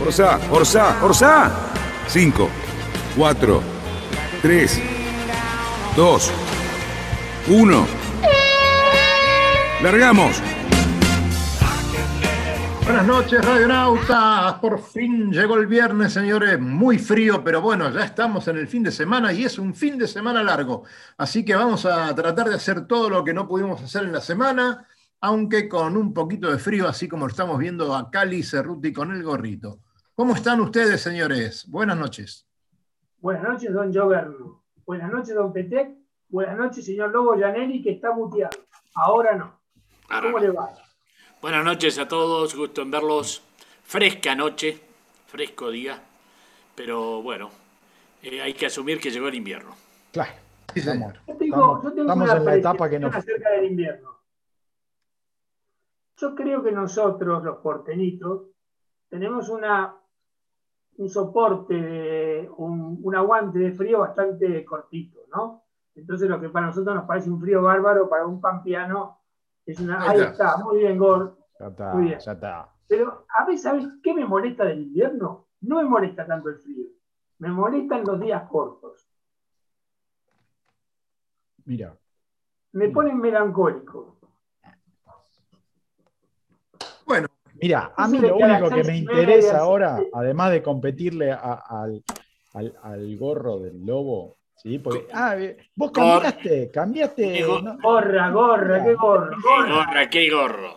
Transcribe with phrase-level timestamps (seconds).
[0.00, 1.50] Orsa, Orsa, Orsa.
[2.08, 2.48] 5,
[3.16, 3.62] 4,
[4.40, 4.82] 3,
[5.94, 6.32] 2,
[7.48, 7.86] 1.
[9.82, 10.42] Largamos.
[12.82, 14.54] Buenas noches, radionautas.
[14.54, 16.58] Por fin llegó el viernes, señores.
[16.58, 19.98] Muy frío, pero bueno, ya estamos en el fin de semana y es un fin
[19.98, 20.84] de semana largo.
[21.18, 24.22] Así que vamos a tratar de hacer todo lo que no pudimos hacer en la
[24.22, 24.86] semana,
[25.20, 29.22] aunque con un poquito de frío, así como estamos viendo a Cali Cerruti con el
[29.22, 29.80] gorrito.
[30.20, 31.64] ¿Cómo están ustedes, señores?
[31.66, 32.46] Buenas noches.
[33.20, 34.62] Buenas noches, don Joverno.
[34.84, 35.96] Buenas noches, don Petec.
[36.28, 38.50] Buenas noches, señor Lobo Janelli, que está muteado.
[38.96, 39.58] Ahora no.
[40.20, 40.74] ¿Cómo le va?
[41.40, 43.42] Buenas noches a todos, gusto en verlos.
[43.82, 44.78] Fresca noche,
[45.26, 45.98] fresco día,
[46.74, 47.48] pero bueno,
[48.22, 49.74] eh, hay que asumir que llegó el invierno.
[50.12, 50.32] Claro.
[50.74, 51.14] Sí, señor.
[51.28, 54.20] Yo tengo, yo tengo estamos una en la etapa que no- acerca del invierno.
[56.18, 58.48] Yo creo que nosotros, los porteñitos,
[59.08, 59.96] tenemos una,
[61.00, 65.64] un soporte, de, un, un aguante de frío bastante cortito, ¿no?
[65.94, 69.18] Entonces lo que para nosotros nos parece un frío bárbaro, para un pampeano
[69.64, 70.00] es una...
[70.02, 70.50] Ahí Ahí está.
[70.50, 71.36] está, muy bien, Gor.
[71.58, 72.18] Ya está, Muy bien.
[72.18, 72.68] ya está.
[72.86, 75.46] Pero a veces, ¿sabes qué me molesta del invierno?
[75.62, 76.86] No me molesta tanto el frío.
[77.38, 79.06] Me molestan los días cortos.
[81.64, 81.96] Mira,
[82.72, 84.16] Me ponen melancólico.
[87.06, 87.28] Bueno,
[87.60, 92.02] mira, a mí lo único que me interesa ahora, además de competirle a- al,
[92.54, 94.78] al- al gorro del lobo, ¿sí?
[94.78, 97.40] Porque, ah, eh, vos cambiaste, cambiaste.
[97.62, 99.30] No- Gorra, gorra, qué gorro.
[99.30, 100.76] ¡Qué Gorra, gorra, qué gorro!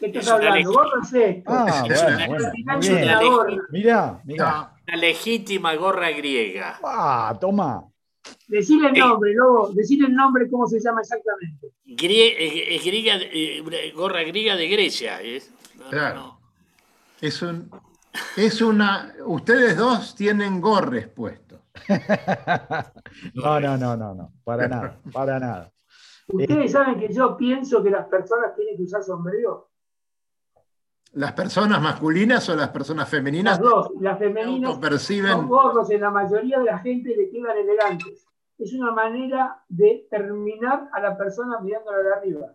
[0.00, 0.72] ¿qué estás Es una hablando?
[0.72, 1.50] Gorro es esto.
[1.52, 3.02] Ah, Es bueno, una- bueno, muy es bien.
[3.04, 3.56] una gorra.
[3.70, 4.44] Mirá, mirá.
[4.50, 6.78] no, La legítima gorra griega.
[6.84, 7.84] Ah, toma.
[8.48, 8.98] Decile el Eh.
[9.00, 9.70] nombre, Lobo.
[9.72, 11.72] Decile el nombre, cómo se llama exactamente.
[11.84, 15.20] Grie- eh, es griega, eh, una gorra griega de Grecia.
[15.22, 15.42] ¿eh?
[15.76, 16.14] No, no, Claro.
[16.16, 16.40] no.
[17.20, 17.70] es un.
[18.36, 19.12] Es una.
[19.26, 21.60] Ustedes dos tienen gorres puestos.
[23.34, 25.72] No, no, no, no, no, para nada, para nada.
[26.28, 29.70] Ustedes saben que yo pienso que las personas tienen que usar sombrero.
[31.14, 33.90] ¿Las personas masculinas o las personas femeninas Las dos.
[34.00, 35.46] Las femeninas son autoperciben?
[35.48, 38.26] gorros en la mayoría de la gente le quedan elegantes.
[38.58, 42.46] Es una manera de terminar a la persona mirándola de arriba.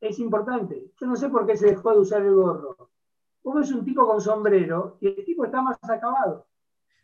[0.00, 0.92] Es importante.
[1.00, 2.90] Yo no sé por qué se dejó de usar el gorro.
[3.44, 6.46] Vos ves un tipo con sombrero y el tipo está más acabado.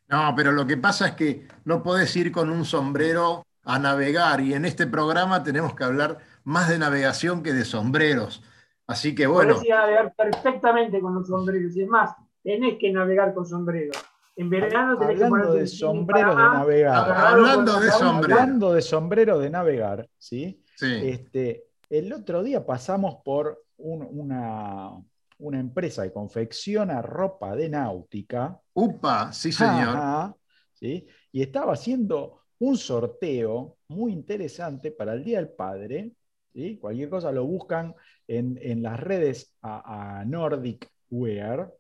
[0.09, 4.41] No, pero lo que pasa es que no podés ir con un sombrero a navegar
[4.41, 8.43] y en este programa tenemos que hablar más de navegación que de sombreros.
[8.89, 11.77] Así que bueno, Podés navegar perfectamente con los sombreros.
[11.77, 12.11] Y es más,
[12.43, 13.93] tenés que navegar con sombrero.
[14.35, 17.11] En verano tenés que Hablando ponerte de sombreros de navegar.
[17.13, 18.41] Hablando de sombrero.
[18.41, 20.63] Hablando de sombrero de navegar, ¿sí?
[20.77, 21.01] sí.
[21.03, 24.91] Este, el otro día pasamos por un- una,
[25.39, 28.59] una empresa que confecciona ropa de náutica.
[28.73, 29.97] Upa, sí señor.
[29.97, 30.35] Ajá,
[30.73, 31.07] ¿sí?
[31.33, 36.13] Y estaba haciendo un sorteo muy interesante para el Día del Padre.
[36.55, 36.79] ¿sí?
[36.81, 37.95] Cualquier cosa lo buscan
[38.29, 41.73] en, en las redes a, a Nordic Wear.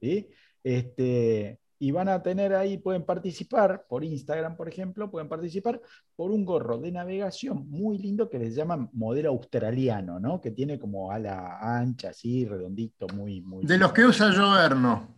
[0.00, 0.28] ¿sí?
[0.62, 5.80] Este, y van a tener ahí, pueden participar por Instagram, por ejemplo, pueden participar
[6.16, 10.40] por un gorro de navegación muy lindo que les llaman modelo australiano, ¿no?
[10.40, 13.66] Que tiene como ala ancha, así, redondito, muy, muy.
[13.66, 15.14] De los que usa Joverno.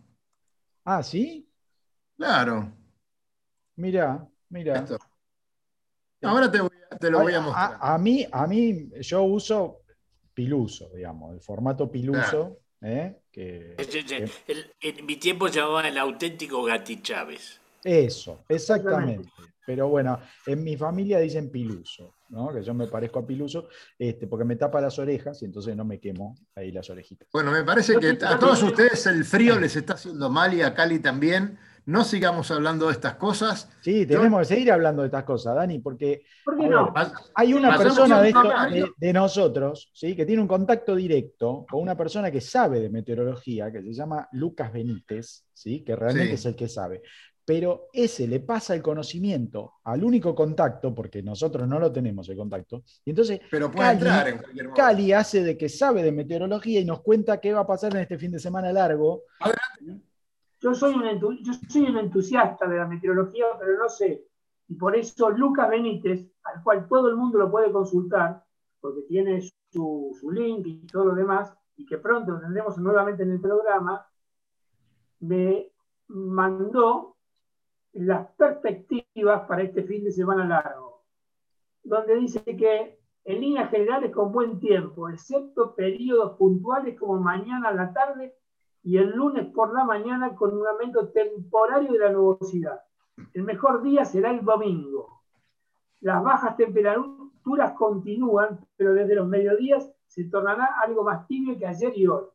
[0.84, 1.48] Ah, ¿sí?
[2.16, 2.72] Claro.
[3.76, 4.86] Mira, mira.
[6.22, 7.76] Ahora te, voy a- te lo voy a mostrar.
[7.80, 9.82] A, mí, a mí, yo uso
[10.46, 13.16] piluso, digamos, el formato piluso, ¿eh?
[13.32, 17.58] que, Es- es- que- el- en mi tiempo se llamaba el auténtico Gati Chávez.
[17.82, 19.30] eso, exactamente.
[19.64, 22.52] Pero bueno, en mi familia dicen piluso, ¿no?
[22.54, 23.68] Que yo me parezco a piluso,
[23.98, 27.26] este, porque me tapa las orejas y entonces no me quemo ahí las orejitas.
[27.32, 30.72] Bueno, me parece que a todos ustedes el frío les está haciendo mal y a
[30.74, 31.58] Cali también.
[31.86, 33.70] No sigamos hablando de estas cosas.
[33.80, 36.92] Sí, tenemos que seguir hablando de estas cosas, Dani, porque ¿Por qué A no?
[36.92, 38.86] ver, hay una persona de, un esto- comentario.
[38.98, 40.16] de- de nosotros, ¿sí?
[40.16, 44.28] que tiene un contacto directo con una persona que sabe de meteorología, que se llama
[44.32, 45.82] Lucas Benítez, ¿sí?
[45.84, 46.34] que realmente Sí.
[46.34, 47.02] es el que sabe.
[47.44, 52.36] Pero ese le pasa el conocimiento al único contacto, porque nosotros no lo tenemos el
[52.36, 54.82] contacto, y entonces Pero puede Cali- entrar en cualquier momento.
[54.82, 58.02] Cali hace de que sabe de meteorología y nos cuenta qué va a pasar en
[58.02, 59.22] este fin de semana largo.
[60.66, 64.26] Yo soy, un yo soy un entusiasta de la meteorología, pero no sé.
[64.66, 68.42] Y por eso Lucas Benítez, al cual todo el mundo lo puede consultar,
[68.80, 73.22] porque tiene su, su link y todo lo demás, y que pronto lo tendremos nuevamente
[73.22, 74.04] en el programa,
[75.20, 75.70] me
[76.08, 77.16] mandó
[77.92, 81.04] las perspectivas para este fin de semana largo,
[81.84, 87.74] donde dice que en líneas generales con buen tiempo, excepto periodos puntuales como mañana a
[87.74, 88.34] la tarde
[88.86, 92.82] y el lunes por la mañana con un aumento temporario de la nubosidad.
[93.34, 95.22] El mejor día será el domingo.
[96.02, 101.98] Las bajas temperaturas continúan, pero desde los mediodías se tornará algo más tibio que ayer
[101.98, 102.26] y hoy.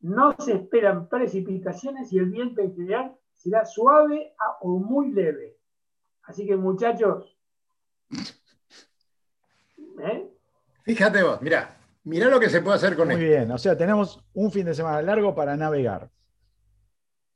[0.00, 4.32] No se esperan precipitaciones y el viento en general será suave
[4.62, 5.58] o muy leve.
[6.22, 7.36] Así que muchachos,
[9.98, 10.32] ¿eh?
[10.84, 13.20] fíjate vos, mira, mira lo que se puede hacer con esto.
[13.20, 16.10] Muy bien, o sea, tenemos un fin de semana largo para navegar.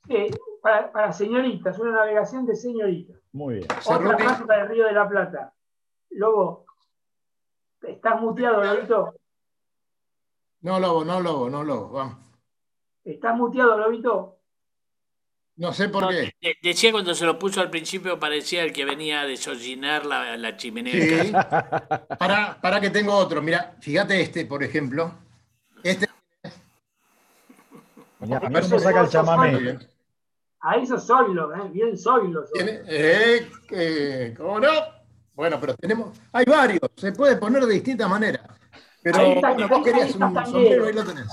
[0.06, 0.26] Sí,
[0.62, 3.20] para, señoritas, una navegación de señoritas.
[3.32, 3.68] Muy bien.
[3.86, 4.16] Otra
[4.46, 5.52] para el Río de la Plata.
[6.10, 6.66] Lobo,
[7.82, 9.14] ¿estás muteado, Lobito?
[10.60, 12.16] No, Lobo, no, Lobo, no, Lobo, vamos.
[13.04, 14.37] ¿Estás muteado, Lobito?
[15.58, 16.32] No sé por qué.
[16.62, 20.56] decía cuando se lo puso al principio, parecía el que venía a desollinar la, la
[20.56, 21.24] chimenea.
[21.24, 21.32] Sí.
[22.18, 23.42] para, para que tengo otro.
[23.42, 25.12] Mira, fíjate este, por ejemplo.
[25.82, 26.08] Este.
[28.20, 29.78] a ver si saca el chamamé.
[30.60, 31.68] Ahí sos solo, ¿eh?
[31.72, 32.44] bien solo.
[32.56, 34.70] Eh, eh, ¿Cómo no?
[35.34, 36.16] Bueno, pero tenemos.
[36.32, 38.42] Hay varios, se puede poner de distintas maneras.
[39.12, 41.26] Pero vos querías un sombrero, ahí lo tenés.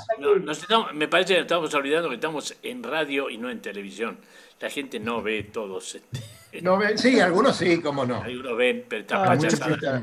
[0.94, 4.18] me parece que estamos olvidando que estamos en radio y no en televisión.
[4.60, 5.96] La gente no ve todos.
[5.96, 8.22] Este, no ve, sí, algunos sí, cómo no.
[8.22, 10.02] Algunos ven, pero está ah, payasada.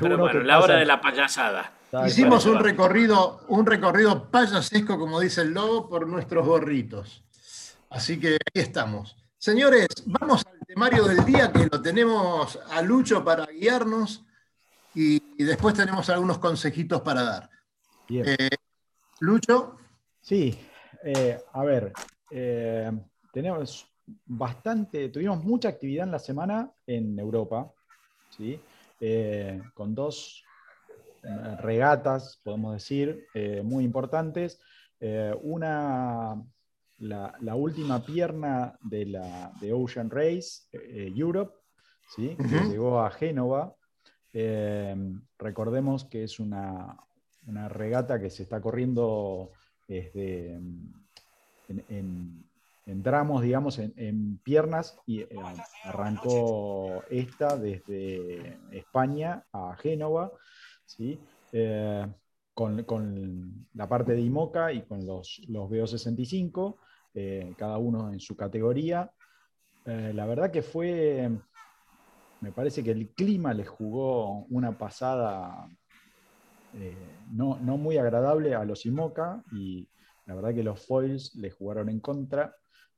[0.00, 1.72] Pero bueno, la hora de la payasada.
[2.06, 7.24] Hicimos un recorrido, un recorrido payasesco, como dice el lobo, por nuestros gorritos.
[7.90, 9.16] Así que ahí estamos.
[9.38, 14.22] Señores, vamos al temario del día que lo tenemos a Lucho para guiarnos
[14.94, 17.50] y, después tenemos algunos consejitos para dar.
[18.08, 18.50] Eh,
[19.20, 19.76] Lucho.
[20.20, 20.58] Sí,
[21.04, 21.92] eh, a ver,
[22.30, 22.90] eh,
[23.32, 23.86] tenemos
[24.26, 27.70] bastante, tuvimos mucha actividad en la semana en Europa,
[28.30, 28.60] ¿sí?
[29.72, 30.44] con dos
[31.62, 33.26] regatas, podemos decir,
[33.62, 34.60] muy importantes.
[35.42, 36.42] una,
[36.98, 41.54] la, última pierna de la de Ocean Race Europe,
[42.14, 42.36] ¿sí?
[42.36, 43.74] que llegó a Génova
[44.32, 44.94] eh,
[45.38, 46.96] recordemos que es una,
[47.68, 49.50] regata que se está corriendo
[49.88, 50.60] desde,
[51.68, 55.28] en, tramos, digamos, en, piernas, y eh,
[55.84, 60.32] arrancó esta desde España a Génova,
[60.84, 61.18] ¿sí?
[61.52, 62.06] Eh,
[62.54, 66.76] con, la parte de IMOCA y con los, los BO65,
[67.56, 69.10] cada uno en su categoría.
[69.86, 71.30] la verdad que fue
[72.40, 75.68] me parece que el clima les jugó una pasada
[76.74, 76.94] eh,
[77.32, 79.88] no, muy agradable a los IMOCA y
[80.26, 82.54] la verdad que los foils les jugaron en contra,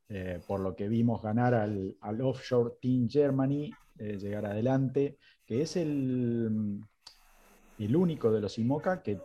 [0.08, 5.76] eh, por lo que vimos ganar al, Offshore Team Germany, eh, llegar adelante, que es
[5.76, 6.80] el,
[7.78, 9.20] el único de los IMOCA que,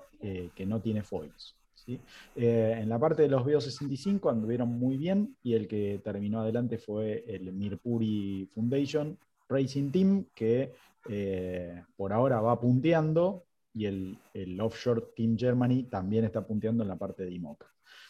[0.65, 1.55] no tiene foils.
[2.35, 7.23] en la parte de los BO65 anduvieron muy bien y el que terminó adelante fue
[7.27, 9.17] el Mirpuri Foundation,
[9.49, 10.73] Racing Team, que
[11.09, 16.95] eh, por ahora va punteando, y el, Offshore Team Germany también está punteando en la
[16.95, 17.67] parte de IMOCA.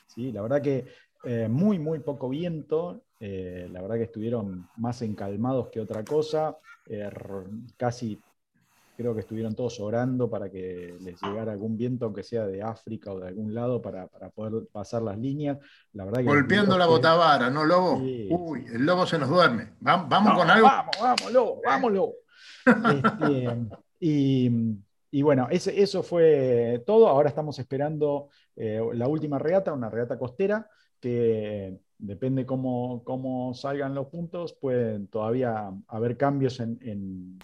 [0.07, 0.31] ¿sí?
[0.31, 0.85] La verdad que
[1.25, 6.57] eh, muy, muy poco viento, eh, la verdad que estuvieron más encalmados que otra cosa,
[7.75, 8.17] casi
[8.97, 13.13] creo que estuvieron todos orando para que les llegara algún viento, aunque sea de África
[13.13, 15.59] o de algún lado, para, poder pasar las líneas.
[15.93, 17.97] La verdad Golpeando la botavara, ¿no, Lobo?
[17.97, 19.73] Uy, el Lobo se nos duerme.
[19.79, 20.67] Vamos, con algo.
[20.67, 22.13] Vamos, vamos, Lobo, vamos, Lobo.
[22.65, 23.57] Este,
[25.11, 27.07] y, bueno, ese, eso fue todo.
[27.07, 30.67] Ahora estamos esperando eh, la última regata, una regata costera,
[30.99, 37.39] que depende cómo, cómo salgan los puntos, pueden todavía haber cambios en en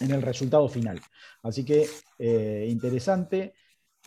[0.00, 1.00] el resultado final.
[1.42, 1.86] Así que
[2.18, 3.54] eh, interesante.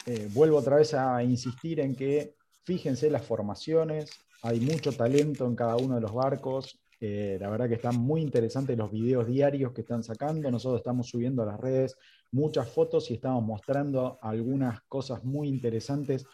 [0.05, 4.09] Eh, vuelvo otra vez a insistir en que fíjense las formaciones,
[4.41, 6.79] hay mucho talento en cada uno de los barcos.
[7.01, 10.49] Eh, la verdad que están muy interesantes los videos diarios que están sacando.
[10.51, 11.97] Nosotros estamos subiendo a las redes
[12.31, 16.25] muchas fotos y estamos mostrando algunas cosas muy interesantes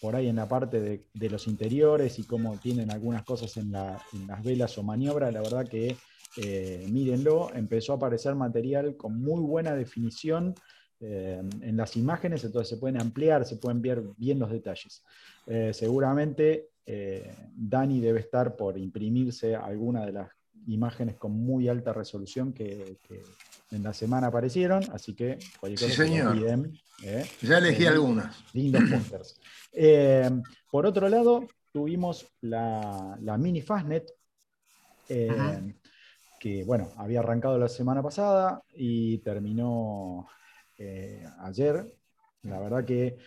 [0.00, 0.80] por ahí en la parte
[1.12, 5.32] de, los interiores y cómo tienen algunas cosas en, las velas o maniobras.
[5.32, 5.96] La verdad que
[6.36, 10.54] eh, mírenlo, empezó a aparecer material con muy buena definición
[11.04, 15.02] eh, en las imágenes, entonces se pueden ampliar, se pueden ver bien los detalles.
[15.48, 20.28] Eh, seguramente eh, Dani debe estar por imprimirse alguna de las
[20.68, 22.96] imágenes con muy alta resolución que,
[23.72, 25.38] en la semana aparecieron, así que
[25.76, 26.36] sí, señor.
[27.02, 27.24] ¿eh?
[27.40, 28.36] ya elegí algunas.
[28.52, 29.40] Lindos pósters.
[30.70, 34.12] por otro lado, tuvimos la, mini Fastnet,
[35.08, 40.28] que bueno, había arrancado la semana pasada y terminó
[41.40, 41.92] ayer.
[42.42, 43.18] La verdad que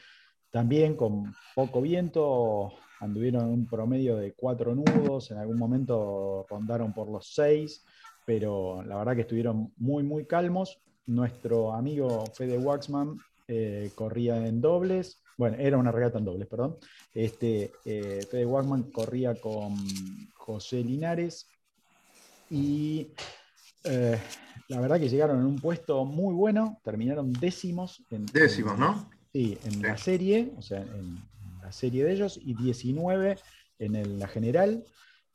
[0.52, 7.10] también con poco viento, anduvieron un promedio de cuatro nudos, en algún momento rondaron por
[7.10, 7.86] los seis,
[8.26, 10.80] pero la verdad que estuvieron muy, muy calmos.
[11.06, 13.18] Nuestro amigo Fede Waxman
[13.48, 16.78] eh, corría en dobles, bueno, era una regata en dobles, perdón.
[17.14, 19.76] Este, eh, Fede Waxman corría con
[20.34, 21.48] José Linares
[22.50, 23.08] y
[23.84, 24.18] eh,
[24.70, 28.04] la verdad que llegaron en un puesto muy bueno, terminaron décimos.
[28.10, 29.10] En, décimos, ¿no?
[29.32, 31.20] Sí, en la serie, o sea, en,
[31.62, 33.38] la serie de ellos, y 19
[33.80, 34.84] en la general.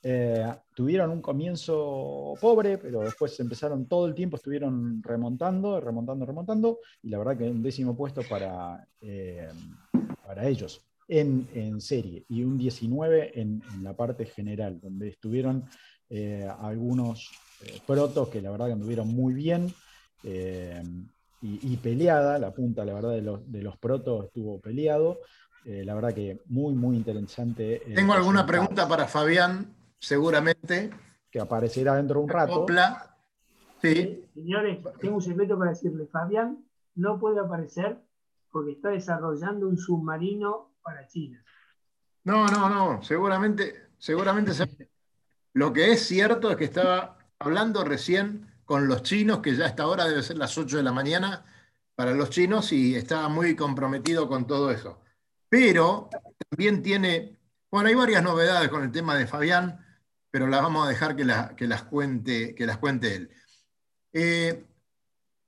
[0.02, 6.78] Eh, tuvieron un comienzo pobre, pero después empezaron todo el tiempo, estuvieron remontando, remontando, remontando,
[7.02, 9.50] y la verdad que un décimo puesto para, eh,
[10.26, 15.64] para ellos en, serie, y un 19 en, la parte general, donde estuvieron
[16.08, 17.30] eh, algunos
[17.86, 19.74] protos que la verdad que anduvieron muy bien
[21.42, 25.20] y, peleada, la punta, la verdad, de los, de los protos estuvo peleado.
[25.64, 27.82] La verdad que muy, muy interesante.
[27.94, 30.90] Tengo alguna pregunta para Fabián, seguramente.
[31.30, 32.66] Que aparecerá dentro de un rato.
[33.80, 34.28] Sí.
[34.34, 36.06] Señores, tengo un secreto para decirle.
[36.06, 36.64] Fabián
[36.96, 38.02] no puede aparecer
[38.50, 41.44] porque está desarrollando un submarino para China.
[42.24, 43.02] No, no, no.
[43.02, 44.52] Seguramente, seguramente.
[45.52, 49.68] Lo que es cierto es que estaba hablando recién con los chinos, que ya a
[49.68, 51.44] esta hora debe ser las 8 de la mañana
[51.94, 55.00] para los chinos, y estaba muy comprometido con todo eso.
[55.48, 56.08] Pero
[56.48, 57.38] también tiene,
[57.70, 59.84] bueno, hay varias novedades con el tema de Fabián,
[60.30, 63.30] pero las vamos a dejar que, las, cuente, que las cuente él.
[64.12, 64.64] Eh,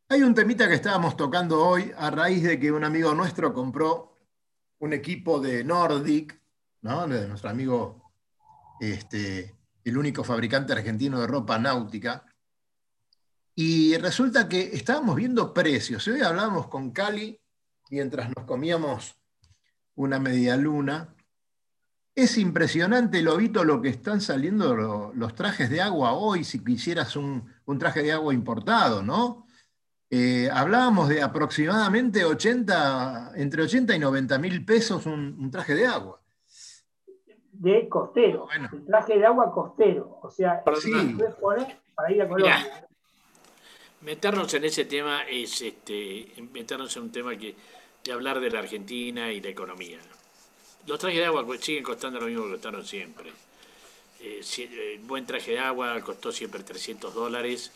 [0.09, 4.19] hay un temita que estábamos tocando hoy a raíz de que un amigo nuestro compró
[4.81, 6.41] un equipo de Nordic,
[6.83, 7.07] ¿no?
[7.07, 8.13] de nuestro amigo,
[8.81, 12.27] este, el único fabricante argentino de ropa náutica,
[13.55, 16.07] y resulta que estábamos viendo precios.
[16.09, 17.39] Hoy hablábamos con Cali
[17.91, 19.15] mientras nos comíamos
[19.95, 21.15] una media luna.
[22.15, 27.51] Es impresionante, Lobito, lo que están saliendo los trajes de agua hoy, si quisieras un,
[27.79, 29.47] traje de agua importado, ¿no?
[30.11, 36.21] Eh, hablábamos de aproximadamente 80, entre 80 y 90 mil pesos un, traje de agua.
[37.53, 41.17] De costero, un traje de agua costero, o sea, sí.
[41.95, 42.87] para ir a Colombia
[44.03, 47.55] meternos en ese tema es este, meternos en un tema que
[48.05, 49.99] de hablar de la Argentina y la economía.
[50.87, 53.31] Los trajes de agua siguen costando lo mismo que costaron siempre.
[54.21, 57.73] Eh, el buen traje de agua costó siempre 300 dólares,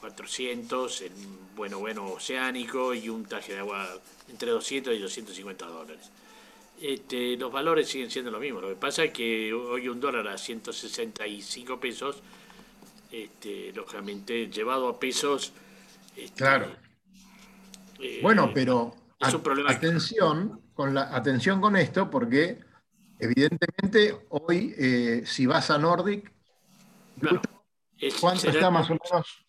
[0.00, 1.12] 400, el
[1.56, 3.88] bueno, bueno oceánico y un traje de agua
[4.28, 6.10] entre 200 y 250 dólares.
[6.80, 8.60] Este, los valores siguen siendo lo mismo.
[8.60, 12.22] Lo que pasa es que hoy un dólar a 165 pesos
[13.12, 15.52] este, lógicamente llevado a pesos.
[16.16, 16.68] Este, claro.
[17.98, 18.94] Eh, bueno, pero
[19.66, 22.58] atención, con la, atención con esto, porque
[23.18, 26.32] evidentemente hoy, eh, si vas a Nordic,
[28.18, 29.44] ¿cuánto está más o menos?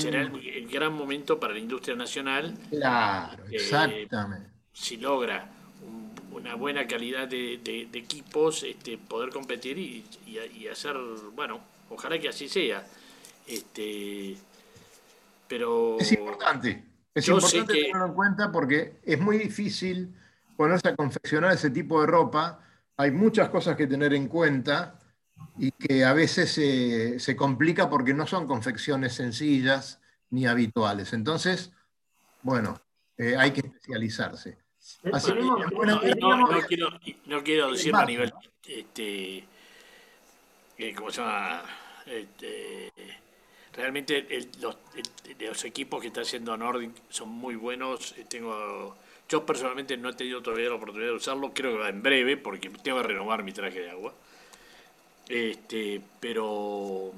[0.00, 2.56] Será el, gran momento para la industria nacional.
[2.70, 4.50] Claro, eh, exactamente.
[4.72, 5.48] si logra
[6.30, 10.96] una buena calidad de, equipos, este, poder competir y hacer,
[11.34, 11.60] bueno,
[11.90, 12.84] Ojalá que así sea.
[13.46, 14.36] Este,
[15.48, 15.98] pero.
[16.00, 16.84] Es importante.
[17.14, 20.14] Es importante tenerlo en cuenta porque es muy difícil
[20.56, 22.60] ponerse a confeccionar ese tipo de ropa.
[22.96, 24.98] Hay muchas cosas que tener en cuenta
[25.58, 31.12] y que a veces se, complica porque no son confecciones sencillas ni habituales.
[31.12, 31.72] Entonces,
[32.42, 32.80] bueno,
[33.16, 34.58] eh, hay que especializarse.
[35.12, 35.56] Así no,
[37.42, 38.32] quiero, decirlo a nivel
[38.66, 39.44] este,
[40.96, 41.62] ¿cómo se llama?
[42.06, 42.92] Este,
[43.72, 44.26] realmente
[44.60, 48.12] los, equipos que está haciendo Nordic son muy buenos.
[48.16, 48.96] Eh, tengo,
[49.28, 52.36] yo personalmente no he tenido todavía la oportunidad de usarlo, creo que va en breve
[52.36, 54.12] porque tengo que renovar mi traje de agua.
[55.28, 57.12] Este, pero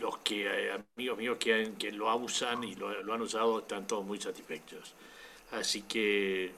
[0.00, 4.20] los que amigos míos que, que lo usan y lo, han usado están todos muy
[4.20, 4.94] satisfechos.
[5.52, 6.52] Así que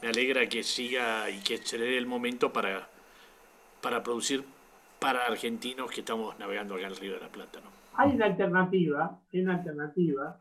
[0.00, 2.88] me alegra que siga y que se le dé el momento para,
[3.80, 4.44] para producir
[5.00, 7.60] para argentinos que estamos navegando acá en el Río de la Plata.
[7.60, 7.70] ¿no?
[7.94, 10.40] Hay una alternativa, hay una alternativa.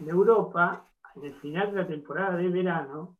[0.00, 3.16] En Europa, en el final de la temporada de verano,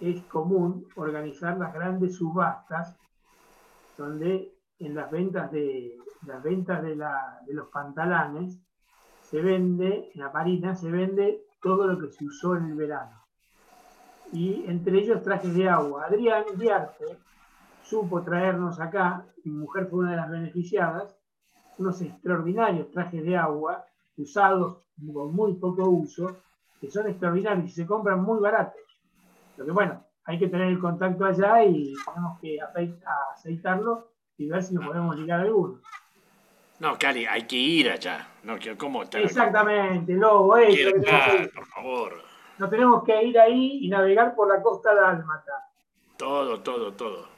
[0.00, 2.96] es común organizar las grandes subastas
[3.96, 8.58] donde en las ventas de las ventas de, de los pantalones
[9.22, 13.22] se vende, en la marina se vende todo lo que se usó en el verano.
[14.32, 16.06] Y entre ellos trajes de agua.
[16.06, 17.18] Adrián Diarte
[17.82, 21.16] supo traernos acá, mi mujer fue una de las beneficiadas,
[21.78, 23.84] unos extraordinarios trajes de agua
[24.16, 24.78] usados
[25.12, 26.36] con muy poco uso,
[26.80, 28.80] que son extraordinarios y se compran muy baratos.
[29.56, 32.58] Lo que bueno, hay que tener el contacto allá y tenemos que
[33.34, 35.80] aceitarlo y ver si nos podemos ligar a alguno.
[36.78, 38.28] No, Cali, hay que ir allá.
[38.42, 40.90] No, ¿cómo Exactamente, Lobo, eso.
[41.54, 42.22] por favor.
[42.58, 45.70] Nos tenemos que ir ahí y navegar por la costa de Almata.
[46.16, 47.28] Todo, todo, todo.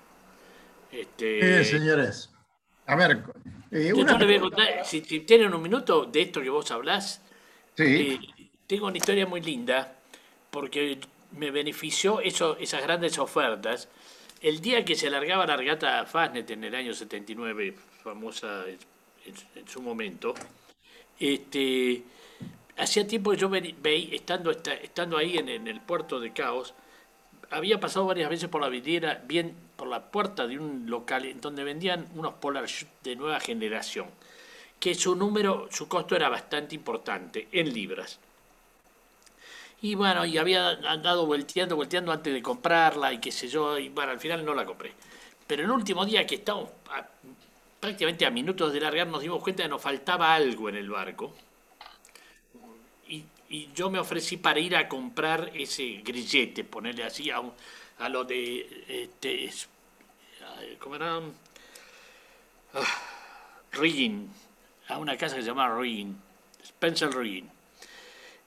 [0.91, 1.65] Este...
[1.65, 2.35] señores.
[2.87, 3.23] A ver,
[3.71, 4.19] eh, una...
[4.85, 7.23] si, tienen un minuto de esto que vos hablás,
[7.75, 8.19] sí.
[8.23, 8.38] Eh,
[8.69, 9.97] tengo una historia muy linda,
[10.51, 11.01] porque
[11.33, 13.89] me benefició eso, esas grandes ofertas.
[14.41, 18.65] El día que se alargaba la regata Fastnet en el año 79, famosa
[19.25, 20.35] en, su momento,
[21.19, 22.03] este,
[22.77, 26.75] hacía tiempo que yo veía, estando, estando ahí en, en, el puerto de Caos,
[27.51, 31.41] había pasado varias veces por la vidriera, bien por la puerta de un local en
[31.41, 32.67] donde vendían unos Polar
[33.03, 34.09] de nueva generación,
[34.79, 38.21] que su número, su costo era bastante importante, en libras.
[39.81, 43.89] Y bueno, y había andado volteando, volteando antes de comprarla y qué sé yo, y
[43.89, 44.93] bueno, al final no la compré.
[45.47, 46.71] Pero el último día que estábamos
[47.79, 50.91] prácticamente a minutos de largar nos dimos cuenta de que nos faltaba algo en el
[50.91, 51.35] barco.
[53.09, 53.25] Y,
[53.75, 57.41] yo me ofrecí para ir a comprar ese grillete, ponerle así a,
[57.99, 58.85] a lo de...
[58.87, 59.51] Este,
[60.79, 61.21] ¿Cómo era?
[62.75, 62.85] Ah,
[64.89, 66.21] a una casa que se llama Riggin,
[66.63, 67.49] Spencer Riggin.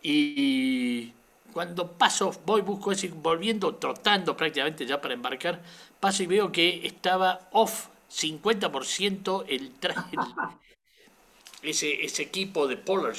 [0.04, 1.14] Y
[1.54, 5.62] cuando paso, voy, busco ese, volviendo, trotando prácticamente ya para embarcar,
[6.00, 10.18] paso y veo que estaba off 50% el, traje,
[11.62, 13.16] ese, ese equipo de Polar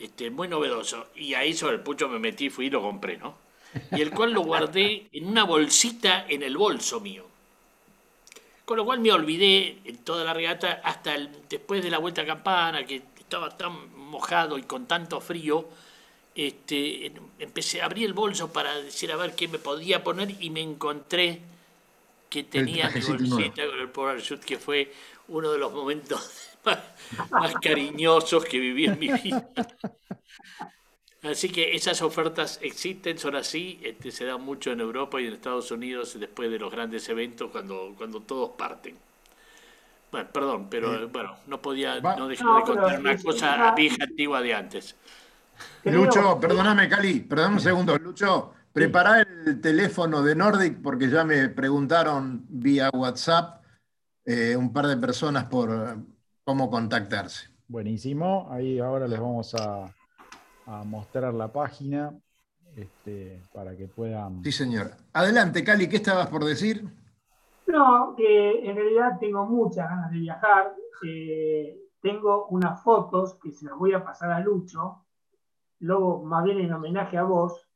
[0.00, 1.06] este, muy novedoso.
[1.14, 3.36] Y ahí sobre el pucho me metí, fui y lo compré, ¿no?
[3.92, 7.24] Y el cual lo guardé en una bolsita en el bolso mío.
[8.64, 11.14] Con lo cual me olvidé en toda la regata hasta
[11.48, 15.68] después de la vuelta a campana, que estaba tan mojado y con tanto frío,
[16.34, 20.50] este, empecé a abrir el bolso para decir a ver qué me podía poner y
[20.50, 21.40] me encontré
[22.28, 24.92] que tenía mi bolsita con el Power que fue
[25.28, 26.58] uno de los momentos
[27.30, 29.48] más, cariñosos que viví en mi vida.
[31.22, 35.34] Así que esas ofertas existen, son así, este, se dan mucho en Europa y en
[35.34, 38.96] Estados Unidos después de los grandes eventos cuando, cuando todos parten.
[40.10, 44.54] Bueno, perdón, pero bueno, no podía no dejar de contar una cosa vieja antigua de
[44.54, 44.94] antes.
[45.84, 47.98] Lucho, perdóname, Cali, perdóname un segundo.
[47.98, 53.62] Lucho, prepara el teléfono de Nordic porque ya me preguntaron vía WhatsApp
[54.24, 56.02] eh, un par de personas por eh,
[56.44, 57.48] cómo contactarse.
[57.68, 59.92] Buenísimo, ahí ahora les vamos a,
[60.86, 62.10] mostrar la página
[62.74, 64.42] este, para que puedan.
[64.42, 64.92] Sí, señor.
[65.12, 66.84] Adelante, Cali, ¿qué estabas por decir?
[67.66, 70.74] No, que en realidad tengo muchas ganas de viajar.
[71.06, 75.03] Eh, tengo unas fotos que se las voy a pasar a Lucho
[75.80, 77.68] luego más bien en homenaje a vos,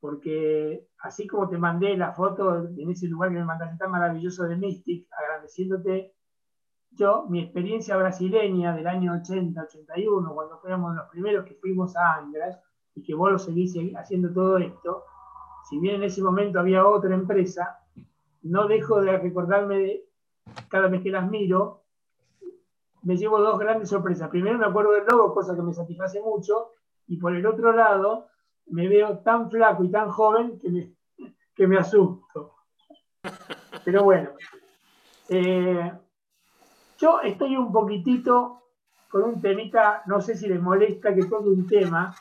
[0.00, 4.44] porque así como te mandé la foto en ese lugar que me mandaste tan maravilloso
[4.44, 6.14] de Mystic, agradeciéndote,
[6.92, 12.14] yo, mi experiencia brasileña del año 80, 81, cuando fuéramos los primeros que fuimos a
[12.14, 12.58] Angras,
[12.94, 15.04] y que vos lo seguís haciendo todo esto,
[15.68, 17.78] si bien en ese momento había otra empresa,
[18.42, 20.08] no dejo de recordarme de,
[20.68, 21.84] cada vez que las miro,
[23.02, 24.28] me llevo dos grandes sorpresas.
[24.30, 26.72] Primero me acuerdo del logo, cosa que me satisface mucho,
[27.08, 28.28] y por el otro lado
[28.66, 30.92] me veo tan flaco y tan joven que me,
[31.54, 32.54] que me asusto.
[33.84, 34.30] Pero bueno,
[35.28, 35.92] eh,
[36.98, 38.62] yo estoy un poquitito
[39.10, 42.14] con un temita, no sé si les molesta que toque un tema,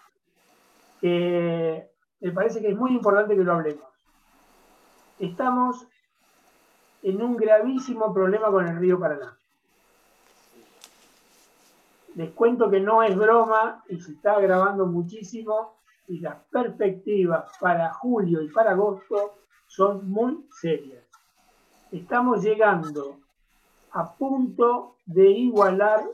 [1.02, 1.90] que
[2.22, 3.86] me parece que es muy importante que lo hablemos.
[5.20, 5.86] Estamos
[7.04, 9.37] en un gravísimo problema con el río Paraná.
[12.18, 15.78] Les cuento que no es broma y se está grabando muchísimo
[16.08, 19.36] y las perspectivas para julio y para agosto
[19.68, 21.06] son muy serias.
[21.92, 23.20] Estamos llegando
[23.92, 26.06] a punto de igualar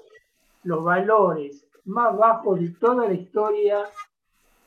[0.63, 3.85] los valores más bajos de toda la historia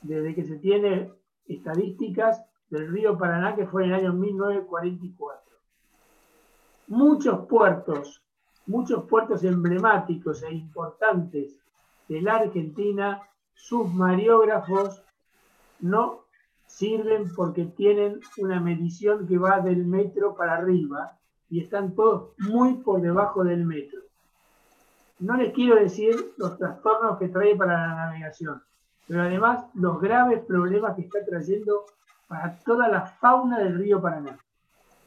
[0.01, 1.13] desde que se tiene
[1.47, 5.43] estadísticas del río Paraná, que fue en el año 1944.
[6.87, 8.26] Muchos puertos
[8.67, 11.59] muchos puertos emblemáticos e importantes
[12.09, 13.23] de la Argentina,
[13.55, 15.03] sus mariógrafos
[15.81, 16.27] no
[16.67, 21.17] sirven porque tienen una medición que va del metro para arriba
[21.49, 24.01] y están todos muy por debajo del metro.
[25.19, 28.63] No les quiero decir los trastornos que trae para la navegación,
[29.07, 31.85] pero además los graves problemas que está trayendo
[32.29, 34.39] para toda la fauna del río Paraná.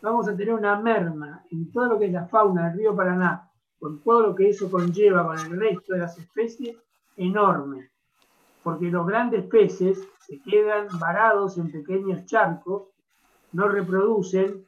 [0.01, 3.48] Vamos a tener una merma en todo lo que es la fauna del río Paraná,
[3.79, 6.77] con todo lo que eso conlleva con el resto de las especies,
[7.15, 7.89] enorme.
[8.61, 12.89] Porque los grandes peces se quedan varados en pequeños charcos,
[13.53, 14.65] no reproducen.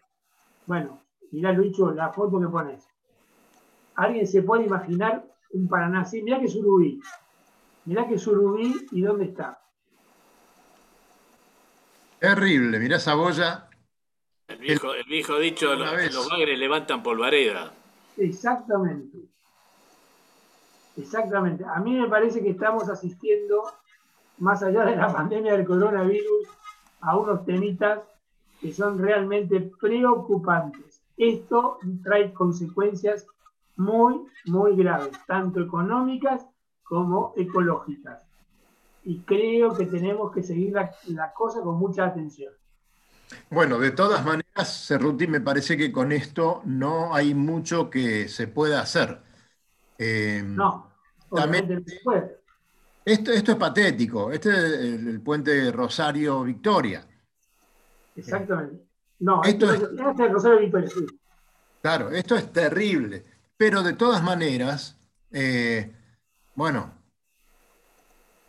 [0.65, 2.88] Bueno, mirá Lucho, la foto que pones.
[3.95, 6.21] ¿Alguien se puede imaginar un Paraná así?
[6.21, 7.02] Mirá que surubí.
[7.86, 9.60] Mirá que surubí y dónde está.
[12.19, 13.67] Terrible, mirá esa boya.
[14.47, 17.74] El viejo, el viejo dicho, los, los bagres levantan polvareda.
[18.24, 19.18] Exactamente.
[20.98, 21.64] Exactamente.
[21.66, 23.64] A mí me parece que estamos asistiendo,
[24.38, 26.48] más allá de la pandemia del coronavirus,
[27.02, 28.02] a unos temitas
[28.60, 31.02] que son realmente preocupantes.
[31.18, 33.26] Esto trae consecuencias
[33.76, 36.46] muy, muy graves, tanto económicas
[36.84, 38.32] como ecológicas
[39.04, 42.54] y creo que tenemos que seguir la, cosa con mucha atención.
[43.50, 48.48] Bueno, de todas maneras, Cerruti, me parece que con esto no hay mucho que se
[48.48, 49.22] pueda hacer.
[49.98, 50.91] Eh, no,
[51.34, 51.86] también.
[53.04, 54.32] Esto, esto es patético.
[54.32, 57.08] Este es el, puente Rosario-Victoria.
[58.15, 58.86] Exactamente.
[59.20, 61.06] No, esto es, este Rosario-Victoria, sí.
[61.82, 63.26] Claro, esto es terrible.
[63.58, 64.98] Pero de todas maneras,
[65.32, 65.94] eh,
[66.56, 67.01] bueno,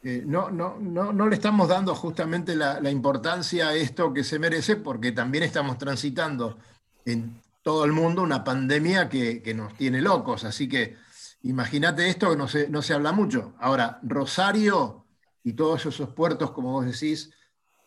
[0.05, 4.41] eh, no, no, no, no, le estamos dando justamente la, importancia a esto que se
[4.41, 6.59] merece porque también estamos transitando
[7.05, 10.43] en todo el mundo una pandemia que, nos tiene locos.
[10.43, 10.97] Así que
[11.43, 13.55] imagínate esto que no se, no se habla mucho.
[13.61, 15.05] Ahora, Rosario
[15.45, 17.33] y todos esos puertos, como vos decís,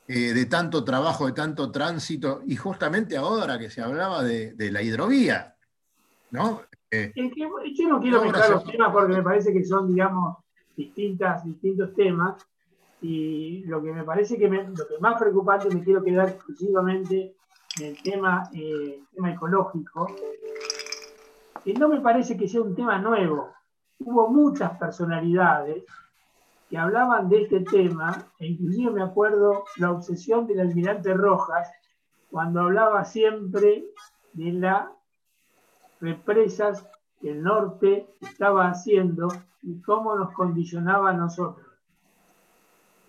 [0.07, 4.81] eh, de tanto trabajo, de tanto tránsito, y justamente ahora que se hablaba de, la
[4.81, 5.55] hidrovía,
[6.31, 6.61] ¿no?
[6.91, 10.44] Eh, yo no quiero mezclar los temas porque me parece que son, digamos,
[10.75, 12.45] distintas, distintos temas
[13.01, 17.35] y lo que me parece que lo que más preocupante me quiero quedar exclusivamente
[17.79, 20.07] en el tema, eh, tema ecológico,
[21.63, 23.49] que no me parece que sea un tema nuevo.
[23.99, 25.83] Hubo muchas personalidades
[26.69, 31.69] que hablaban de este tema, e inclusive me acuerdo la obsesión del almirante Rojas,
[32.31, 33.85] cuando hablaba siempre
[34.33, 34.87] de las
[36.01, 36.87] represas
[37.21, 39.29] que el norte estaba haciendo
[39.65, 41.67] y cómo nos condicionaba a nosotros.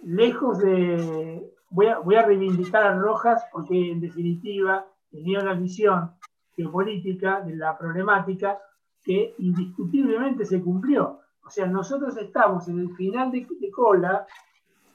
[0.02, 1.52] Lejos de...
[1.68, 6.12] Voy a, voy a reivindicar a Rojas porque en definitiva tenía una visión
[6.54, 8.58] geopolítica de la problemática
[9.02, 11.20] que indiscutiblemente se cumplió.
[11.44, 14.26] O sea, nosotros estamos en el final de, cola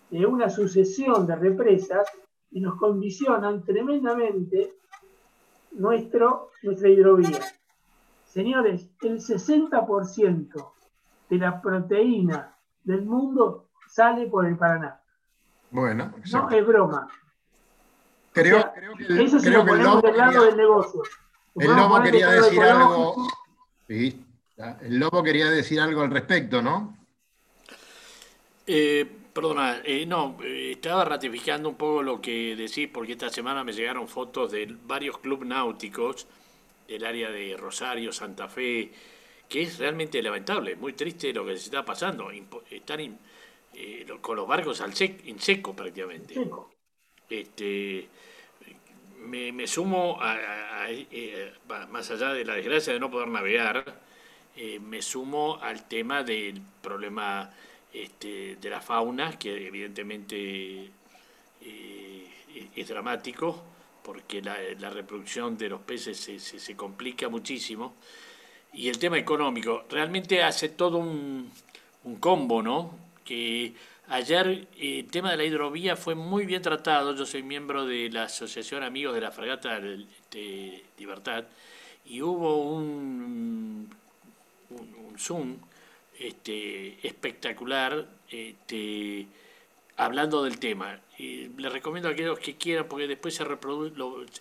[0.09, 2.07] de una sucesión de represas
[2.49, 4.73] y nos condicionan tremendamente
[5.71, 7.39] nuestro, nuestra hidrovía.
[8.25, 10.71] Señores, el 60%
[11.31, 14.99] de la proteína del mundo sale por el Paraná.
[15.69, 17.07] Bueno, no es broma.
[18.33, 21.03] Creo, que el, eso creo que el lobo del lado del negocio.
[21.55, 23.27] El lobo quería decir algo.
[23.87, 24.25] Sí,
[24.81, 26.97] el lobo quería decir algo al respecto, ¿no?
[28.67, 33.63] Eh, perdona, eh, no, eh, estaba ratificando un poco lo que decís, porque esta semana
[33.63, 36.27] me llegaron fotos de varios clubes náuticos
[36.87, 38.91] del área de Rosario, Santa Fe,
[39.51, 42.31] que es realmente lamentable, muy triste lo que se está pasando.
[42.69, 43.19] Están
[43.73, 46.35] eh, con los barcos al en seco prácticamente.
[47.29, 48.07] Este,
[49.17, 51.51] me, sumo a, eh,
[51.89, 53.99] más allá de la desgracia de no poder navegar,
[54.55, 57.53] eh, me sumo al tema del problema
[57.91, 60.91] este, de la fauna, que evidentemente
[62.73, 63.61] es dramático,
[64.01, 67.97] porque la, reproducción de los peces se, se complica muchísimo
[68.73, 69.83] y el tema económico.
[69.89, 71.51] Realmente hace todo un,
[72.03, 72.97] un combo, ¿no?
[73.25, 73.73] Que
[74.07, 77.15] ayer eh, el tema de la hidrovía fue muy bien tratado.
[77.15, 81.45] Yo soy miembro de la Asociación Amigos de la Fragata de Libertad
[82.05, 83.89] y hubo un,
[84.69, 85.57] un, Zoom
[86.17, 89.27] este, espectacular este,
[89.97, 90.99] hablando del tema.
[91.17, 93.95] Y les recomiendo a aquellos que quieran, porque después se reproducen,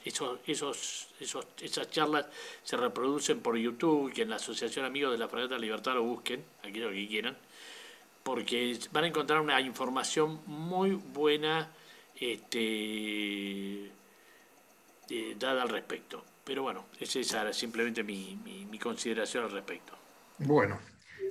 [0.04, 2.26] esos, esos, esos, esas charlas
[2.62, 6.42] se reproducen por YouTube, que en la Asociación Amigos de la Fragata Libertad lo busquen,
[6.62, 7.36] aquellos que quieran,
[8.22, 11.68] porque van a encontrar una información muy buena
[12.14, 13.86] este,
[15.10, 16.24] eh, dada al respecto.
[16.44, 19.92] Pero bueno, esa es simplemente mi, mi, consideración al respecto.
[20.38, 20.80] Bueno,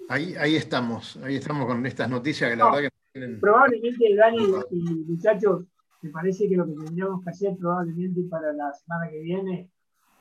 [0.08, 4.82] ahí, ahí estamos, ahí estamos con estas noticias que la verdad que Probablemente, Dani y
[5.06, 5.65] muchachos,
[6.02, 9.69] me parece que lo que tendríamos que hacer probablemente para la semana que viene,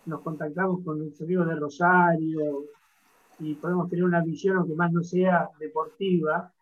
[0.07, 2.64] nos contactamos con nuestros amigos de Rosario
[3.40, 6.53] y podemos tener una visión, aunque más no sea deportiva,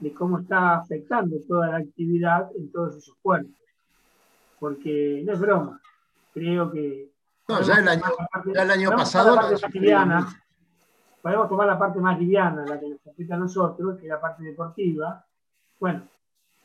[0.00, 3.54] de cómo está afectando toda la actividad en todos esos puertos.
[4.58, 5.80] Porque no es broma,
[6.34, 7.10] creo que...
[7.48, 8.02] No, ya el año,
[8.54, 9.38] ya el año pasado...
[11.22, 14.20] podemos tomar la parte más liviana, la que nos afecta a nosotros, que es la
[14.20, 15.24] parte deportiva.
[15.78, 16.08] Bueno,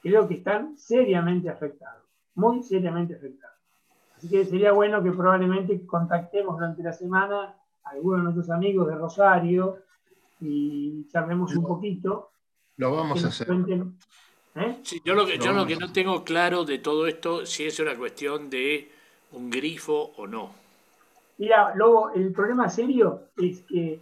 [0.02, 2.04] creo que están seriamente afectados,
[2.36, 3.58] muy seriamente afectados.
[4.18, 8.88] Así que sería bueno que probablemente contactemos durante la semana a algunos de nuestros amigos
[8.88, 9.80] de Rosario
[10.40, 12.32] y charlemos un poquito.
[12.78, 13.48] Lo vamos a hacer.
[14.56, 14.82] ¿eh?
[15.04, 17.96] yo lo que, yo lo que no tengo claro de todo esto, si es una
[17.96, 18.92] cuestión de
[19.32, 20.52] un grifo o no.
[21.38, 24.00] Mira, luego el problema serio es que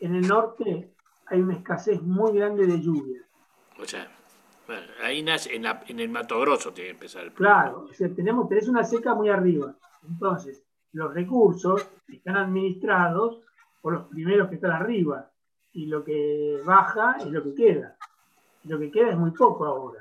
[0.00, 0.90] en el norte
[1.26, 3.20] hay una escasez muy grande de lluvia.
[3.80, 4.10] O sea,
[5.02, 8.48] ahí nace, en, en, el Mato Grosso tiene que empezar el Claro, o sea, tenemos,
[8.48, 9.74] tenés una seca muy arriba.
[10.08, 13.40] Entonces, los recursos están administrados
[13.80, 15.30] por los primeros que están arriba.
[15.72, 17.96] Y lo que baja es lo que queda.
[18.64, 20.00] Y lo que queda es muy poco ahora.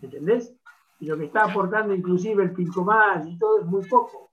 [0.00, 0.54] ¿Entendés?
[1.00, 4.30] Y lo que está aportando inclusive el Pilcomal y todo es muy poco.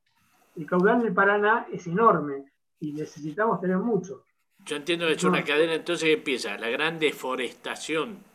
[0.55, 2.45] El caudal del Paraná es enorme
[2.79, 4.23] y necesitamos tener mucho.
[4.65, 8.32] Yo entiendo que es una cadena, entonces empieza la gran deforestación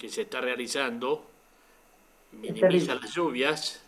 [0.00, 1.26] que se está realizando,
[2.32, 3.84] minimiza las lluvias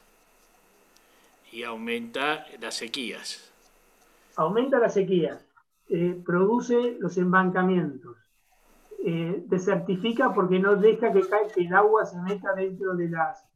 [1.51, 3.51] y aumenta las sequías.
[4.37, 5.43] Aumenta las sequías,
[5.89, 8.19] eh, produce los embancamientos,
[9.07, 11.23] eh, desertifica porque no deja que,
[11.55, 13.49] que el agua se meta dentro de, las,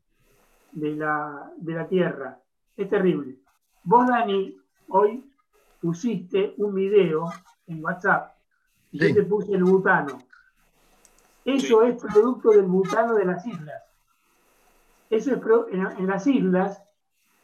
[0.73, 2.41] de, la, de la tierra.
[2.75, 3.37] Es terrible.
[3.85, 4.57] Vos, Dani,
[4.89, 5.31] hoy
[5.79, 7.31] pusiste un video
[7.67, 8.35] en WhatsApp
[8.93, 10.23] y yo te puse el butano.
[11.47, 13.83] Eso es producto del butano de las islas.
[15.09, 15.41] Eso es
[15.73, 16.83] en, las islas,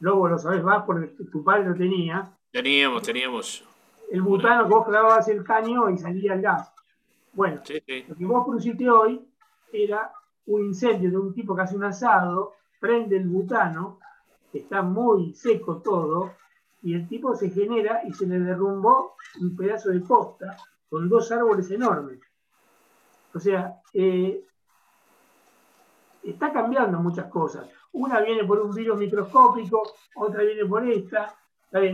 [0.00, 2.36] luego lo sabes más porque tu padre lo tenía.
[2.50, 3.64] Teníamos, teníamos.
[4.10, 6.72] El butano que vos clavabas el caño y salía el gas.
[7.32, 7.62] Bueno,
[8.08, 9.24] lo que vos pusiste hoy
[9.72, 10.12] era
[10.46, 14.00] un incendio de un tipo que hace un asado, prende el butano,
[14.52, 16.34] está muy seco todo,
[16.82, 20.56] y el tipo se genera y se le derrumbó un pedazo de costa
[20.90, 22.18] con dos árboles enormes.
[23.34, 24.44] O sea, eh,
[26.22, 27.68] está cambiando muchas cosas.
[27.92, 29.82] Una viene por un virus microscópico,
[30.16, 31.34] otra viene por esta.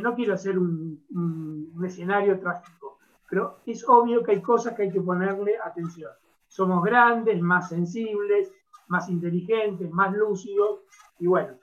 [0.03, 2.99] no quiero hacer un, un, escenario trágico,
[3.29, 6.11] pero es obvio que hay cosas que hay que ponerle atención.
[6.49, 8.53] Somos grandes, más sensibles,
[8.89, 10.81] más inteligentes, más lúcidos,
[11.19, 11.55] y bueno,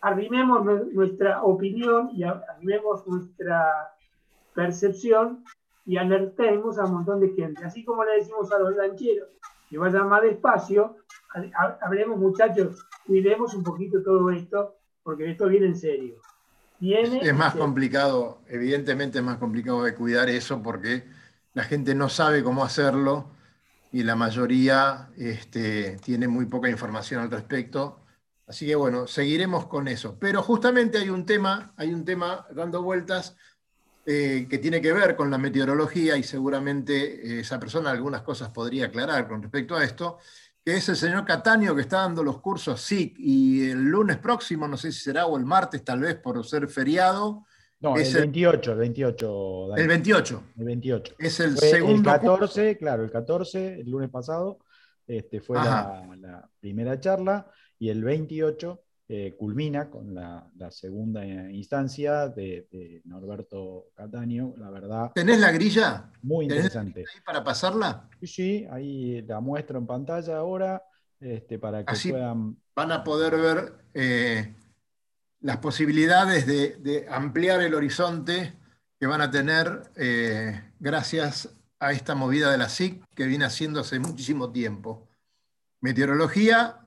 [0.00, 3.94] arrimemos nuestra opinión y arrimemos nuestra
[4.54, 5.44] percepción
[5.84, 7.64] y alertemos a un montón de gente.
[7.64, 9.28] Así como le decimos a los lancheros
[9.68, 10.96] que vayan más despacio,
[11.80, 16.16] hablemos muchachos, cuidemos un poquito todo esto, porque esto viene en serio.
[16.80, 21.04] Viene es más complicado, evidentemente es más complicado de cuidar eso porque
[21.52, 23.30] la gente no sabe cómo hacerlo
[23.92, 28.00] y la mayoría este, tiene muy poca información al respecto
[28.50, 30.18] Así que bueno, seguiremos con eso.
[30.18, 33.36] Pero justamente hay un tema, hay un tema dando vueltas
[34.06, 38.48] eh, que tiene que ver con la meteorología y seguramente eh, esa persona algunas cosas
[38.48, 40.18] podría aclarar con respecto a esto,
[40.64, 44.66] que es el señor Cataño que está dando los cursos SIC y el lunes próximo,
[44.66, 47.44] no sé si será o el martes tal vez por ser feriado.
[47.80, 49.76] No, es el 28, el 28.
[49.76, 50.42] El 28.
[50.58, 51.14] El 28.
[51.18, 52.10] Es el segundo.
[52.10, 54.58] El 14, claro, el 14, el lunes pasado,
[55.06, 63.02] este, fue la primera charla y el 28 eh, culmina con la, segunda instancia de,
[63.06, 65.10] Norberto Cataño, la verdad.
[65.12, 66.12] ¿Tenés la grilla?
[66.22, 67.00] Muy interesante.
[67.00, 68.08] ahí para pasarla?
[68.20, 70.84] Sí, sí, ahí la muestro en pantalla ahora,
[71.18, 72.56] este, para que puedan...
[72.76, 74.54] Van a poder ver eh,
[75.40, 78.52] las posibilidades de, ampliar el horizonte
[78.96, 83.80] que van a tener eh, gracias a esta movida de la SIC que viene haciendo
[83.80, 85.08] hace muchísimo tiempo.
[85.80, 86.79] Meteorología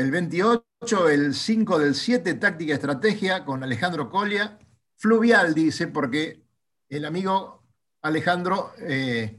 [0.00, 4.58] el 28, el 5 del 7, táctica estrategia con Alejandro Colia.
[4.96, 6.42] Fluvial, dice, porque
[6.88, 7.62] el amigo
[8.00, 9.38] Alejandro eh,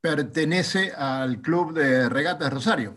[0.00, 2.96] pertenece al club de regatas Rosario.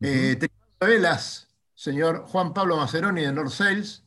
[0.00, 0.36] Uh
[0.82, 4.02] velas, señor Juan Pablo Maceroni de North Sales,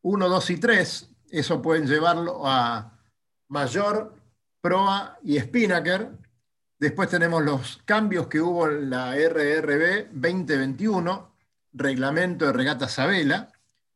[0.00, 2.98] 1, 2 y 3, eso pueden llevarlo a
[3.46, 4.16] Mayor,
[4.60, 6.10] Proa y Spinnaker.
[6.82, 11.32] Después tenemos los cambios que hubo en la RRB 2021,
[11.74, 13.52] reglamento de regata Sabela.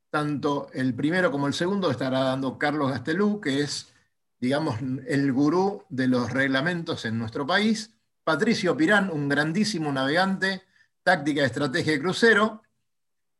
[0.08, 3.92] Tanto el primero como el segundo estará dando Carlos Gastelú, que es,
[4.38, 4.76] digamos,
[5.08, 7.90] el gurú de los reglamentos en nuestro país.
[8.22, 10.62] Patricio Pirán, un grandísimo navegante,
[11.02, 12.62] táctica, estrategia de crucero.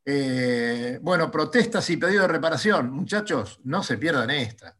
[0.04, 2.90] Eh, bueno, protestas y pedido de reparación.
[2.90, 4.76] Muchachos, no se pierdan esta.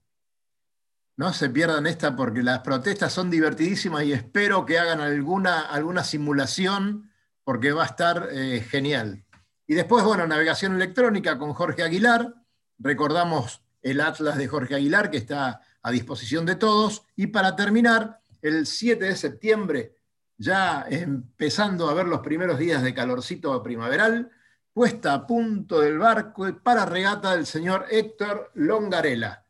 [1.17, 6.05] No se pierdan esta porque las protestas son divertidísimas y espero que hagan alguna, alguna
[6.05, 7.11] simulación
[7.43, 9.25] porque va a estar eh, genial.
[9.67, 12.35] Y después, bueno, navegación electrónica con Jorge Aguilar.
[12.79, 17.07] Recordamos el Atlas de Jorge Aguilar que está a disposición de todos.
[17.17, 19.97] Y para terminar, el 7 de septiembre,
[20.37, 24.31] ya empezando a ver los primeros días de calorcito primaveral,
[24.73, 29.47] puesta a punto del barco para regata del señor Héctor Longarela.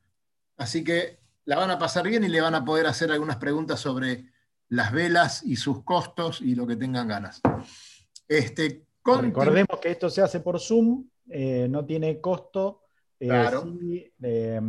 [0.57, 3.81] Así que la van a pasar bien y le van a poder hacer algunas preguntas
[3.81, 4.27] sobre
[4.69, 7.41] las velas y sus costos y lo que tengan ganas.
[8.29, 12.83] Este, Recordemos que esto se hace por Zoom, eh, no tiene costo.
[13.21, 13.65] Eh, claro.
[14.21, 14.61] Eh,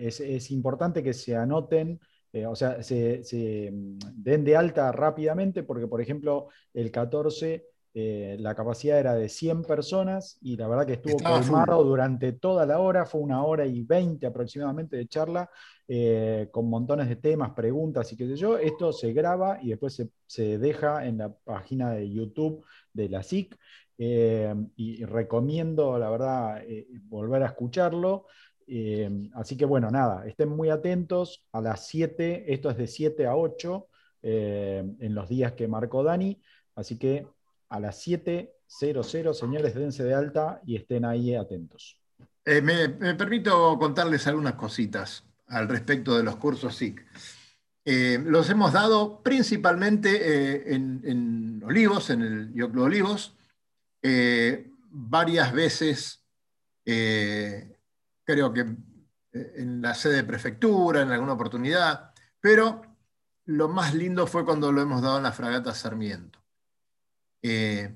[0.00, 2.00] es, importante que se anoten,
[2.46, 7.66] o sea, se, se, den de alta rápidamente, porque por ejemplo el 14
[8.00, 12.64] eh, la capacidad era de 100 personas y la verdad que estuvo colmado durante toda
[12.64, 15.50] la hora, fue una hora y 20 aproximadamente de charla,
[15.88, 18.58] eh, con montones de temas, preguntas y qué sé yo.
[18.58, 23.56] Esto se graba y después se, deja en la página de YouTube de la SIC
[23.98, 26.62] eh, y recomiendo, la verdad,
[27.04, 28.26] volver a escucharlo.
[29.34, 33.36] así que bueno, nada, estén muy atentos a las 7, esto es de 7 a
[33.36, 33.88] 8
[34.22, 36.40] en los días que marcó Dani,
[36.74, 37.26] así que
[37.68, 39.32] a las 7.00.
[39.34, 41.98] Señores, dense de alta y estén ahí atentos.
[42.44, 47.04] Eh, me, permito contarles algunas cositas al respecto de los cursos SIC.
[47.84, 53.36] Eh, los hemos dado principalmente eh, en, Olivos, en el Yoclo Olivos,
[54.90, 56.24] varias veces,
[56.84, 58.66] creo que
[59.32, 62.82] en la sede de prefectura, en alguna oportunidad, pero
[63.48, 66.38] lo más lindo fue cuando lo hemos dado en la fragata Sarmiento.
[67.42, 67.94] Eh,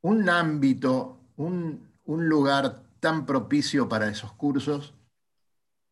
[0.00, 4.94] un ámbito, un, lugar tan propicio para esos cursos.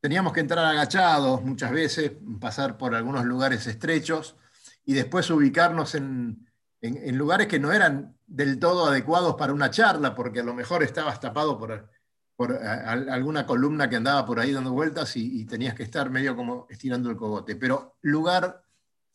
[0.04, 4.36] Teníamos que entrar agachados muchas veces, pasar por algunos lugares estrechos
[4.84, 6.46] y después ubicarnos en,
[6.82, 11.20] lugares que no eran del todo adecuados para una charla, porque a lo mejor estabas
[11.20, 11.88] tapado por,
[12.36, 16.36] por alguna columna que andaba por ahí dando vueltas y, y, tenías que estar medio
[16.36, 17.56] como estirando el cogote.
[17.56, 18.62] Pero lugar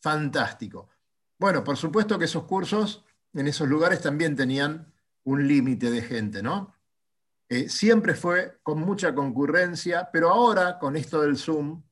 [0.00, 0.88] fantástico.
[1.38, 6.42] Bueno, por supuesto que esos cursos en esos lugares también tenían un límite de gente,
[6.42, 6.74] ¿no?
[7.52, 11.82] Eh, siempre fue con mucha concurrencia, pero ahora con esto del Zoom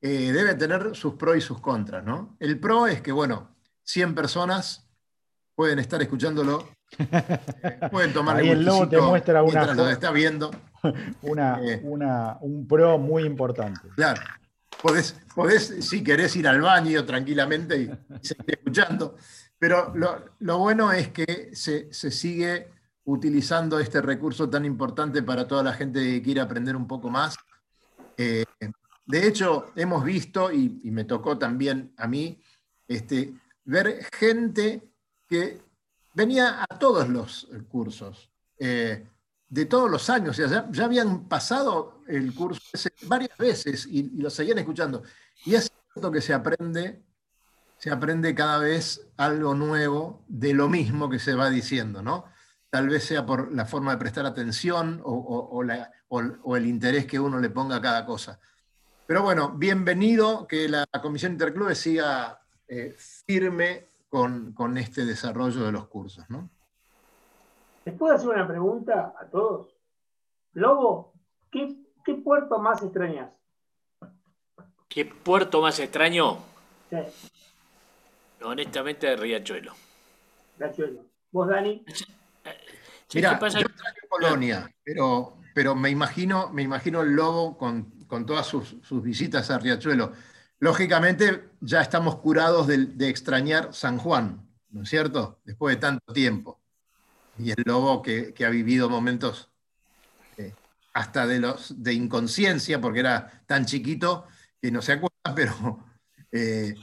[0.00, 2.36] eh, debe tener sus pros y sus contras, ¿no?
[2.38, 4.88] El pro es que, bueno, 100 personas
[5.56, 6.68] pueden estar escuchándolo,
[7.90, 10.50] pueden tomar el logo te muestra una lo está viendo.
[11.60, 13.80] Eh, un pro muy importante.
[13.96, 14.22] Claro.
[14.80, 17.86] Podés, podés, si querés, ir al baño tranquilamente y
[18.22, 19.16] seguir escuchando.
[19.58, 19.92] Pero
[20.38, 22.68] lo, bueno es que se, sigue
[23.08, 27.36] utilizando este recurso tan importante para toda la gente que quiere aprender un poco más.
[28.18, 28.44] Eh,
[29.06, 32.38] de hecho, hemos visto, y, me tocó también a mí,
[32.86, 33.32] este,
[33.64, 34.90] ver gente
[35.26, 35.62] que
[36.12, 39.06] venía a todos los cursos, eh,
[39.48, 42.60] de todos los años, ya, habían pasado el curso
[43.06, 45.02] varias veces y, y, lo seguían escuchando.
[45.46, 47.02] Y es cierto que se aprende
[47.78, 52.24] se aprende cada vez algo nuevo de lo mismo que se va diciendo, ¿no?
[52.70, 55.62] Tal vez sea por la forma de prestar atención o,
[56.56, 58.38] el interés que uno le ponga a cada cosa.
[59.06, 65.88] Pero bueno, bienvenido que la Comisión Interclubes siga eh, firme con, este desarrollo de los
[65.88, 66.50] cursos, ¿no?
[67.84, 69.74] ¿Les puedo hacer una pregunta a todos?
[70.52, 71.14] Lobo,
[71.50, 73.30] ¿qué, qué puerto más extrañas?
[74.88, 76.38] ¿Qué puerto más extraño?
[76.90, 76.98] Sí.
[78.42, 79.72] Honestamente, Riachuelo.
[80.58, 81.04] Riachuelo.
[81.30, 81.84] ¿Vos, Dani?
[83.14, 83.66] Mira, yo
[84.08, 90.12] Colonia, pero, pero me, imagino, me imagino el lobo con, todas sus, visitas a Riachuelo.
[90.60, 95.40] Lógicamente, ya estamos curados de, extrañar San Juan, ¿no es cierto?
[95.44, 96.60] Después de tanto tiempo.
[97.38, 99.50] Y el lobo que, ha vivido momentos
[100.36, 100.52] eh,
[100.92, 104.26] hasta de, los, de inconsciencia, porque era tan chiquito
[104.60, 105.84] que no se acuerda, pero
[106.32, 106.74] eh,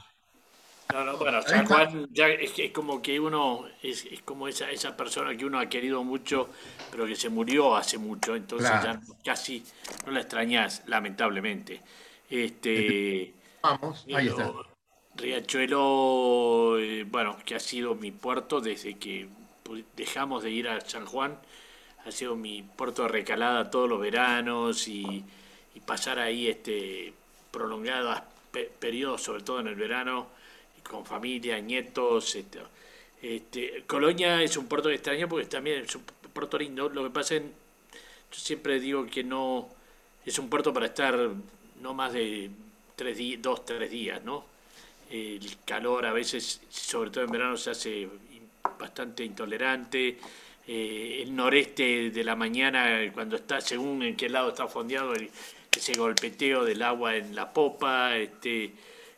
[0.93, 5.35] no, no, bueno, San Juan ya es, como que uno, es, como esa, esa persona
[5.35, 6.49] que uno ha querido mucho,
[6.91, 9.63] pero que se murió hace mucho, entonces ya casi
[10.05, 11.81] no la extrañas, lamentablemente.
[12.29, 14.51] Este, Vamos, ahí está.
[15.15, 19.29] Riachuelo, eh, bueno, que ha sido mi puerto desde que
[19.95, 21.37] dejamos de ir a San Juan,
[22.05, 25.23] ha sido mi puerto de recalada todos los veranos y,
[25.85, 27.13] pasar ahí este
[27.51, 28.19] prolongados
[28.79, 30.27] periodos, sobre todo en el verano,
[30.89, 32.35] con familia, nietos.
[32.35, 32.59] Este,
[33.21, 36.89] este, Colonia es un puerto extraño porque también es un puerto lindo.
[36.89, 39.69] Lo que pasa es, yo siempre digo que no
[40.25, 41.29] es un puerto para estar
[41.81, 42.49] no más de
[42.95, 44.45] tres días, dos, tres días, ¿no?
[45.09, 48.09] El calor a veces, sobre todo en verano, se hace
[48.79, 50.17] bastante intolerante.
[50.67, 55.13] Eh, el noreste de la mañana, cuando está, según en qué lado está fondeado,
[55.71, 58.73] ese golpeteo del agua en la popa, este,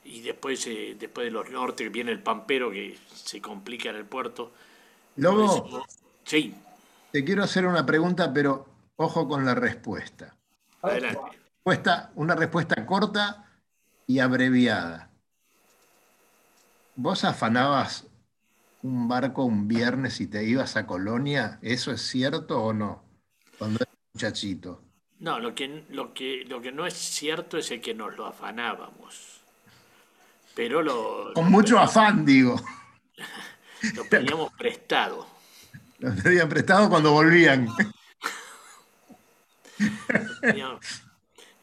[0.07, 4.05] y después, eh, después de los nortes viene el pampero que se complica en el
[4.05, 4.53] puerto.
[5.15, 5.85] Lobo,
[6.23, 6.53] sí.
[7.11, 10.35] te quiero hacer una pregunta, pero ojo con la respuesta.
[10.81, 11.19] Adelante.
[11.65, 13.45] Respuesta- una respuesta corta
[14.05, 15.11] y abreviada.
[16.95, 18.07] ¿Vos afanabas
[18.81, 21.59] un barco un viernes y te ibas a Colonia?
[21.61, 23.03] ¿Eso es cierto o no?
[23.57, 24.83] Cuando eras muchachito.
[25.19, 28.25] No, lo que, lo, que, lo que no es cierto es el que nos lo
[28.25, 29.36] afanábamos.
[30.57, 32.59] Pero lo, Con mucho afán, digo.
[33.95, 35.27] lo pedíamos prestado.
[35.99, 37.67] Lo habían prestado cuando volvían.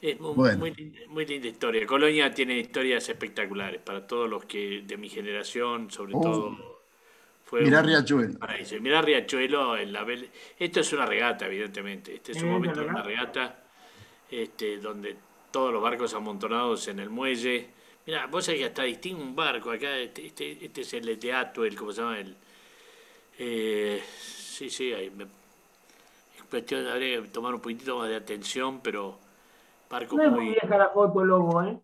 [0.00, 0.58] Es muy, Bueno.
[0.58, 1.84] muy, linda- muy linda historia.
[1.86, 6.20] Colonia tiene historias espectaculares para todos los que de mi generación, sobre Oh.
[6.22, 6.80] todo.
[7.44, 8.38] Fue Mirá un Riachuelo.
[8.38, 8.76] paraíso.
[8.80, 10.28] Mirá Riachuelo en la vel-
[10.58, 12.14] Esto es una regata, evidentemente.
[12.14, 13.60] Este es un Eh, momento de una una regata
[14.30, 15.16] este, donde
[15.50, 17.70] todos los barcos amontonados en el muelle.
[18.06, 19.96] Mira, vos sabés que hasta distingue un barco acá.
[19.96, 22.18] Este, este, este es el de Atuel, ¿cómo se llama?
[22.18, 22.36] El,
[23.38, 28.80] eh, sí, sí, ahí me, es cuestión, habría que tomar un poquitito más de atención,
[28.82, 29.18] pero
[29.90, 30.46] barco No es muy muy...
[30.46, 31.78] vieja la foto, Lobo, ¿eh?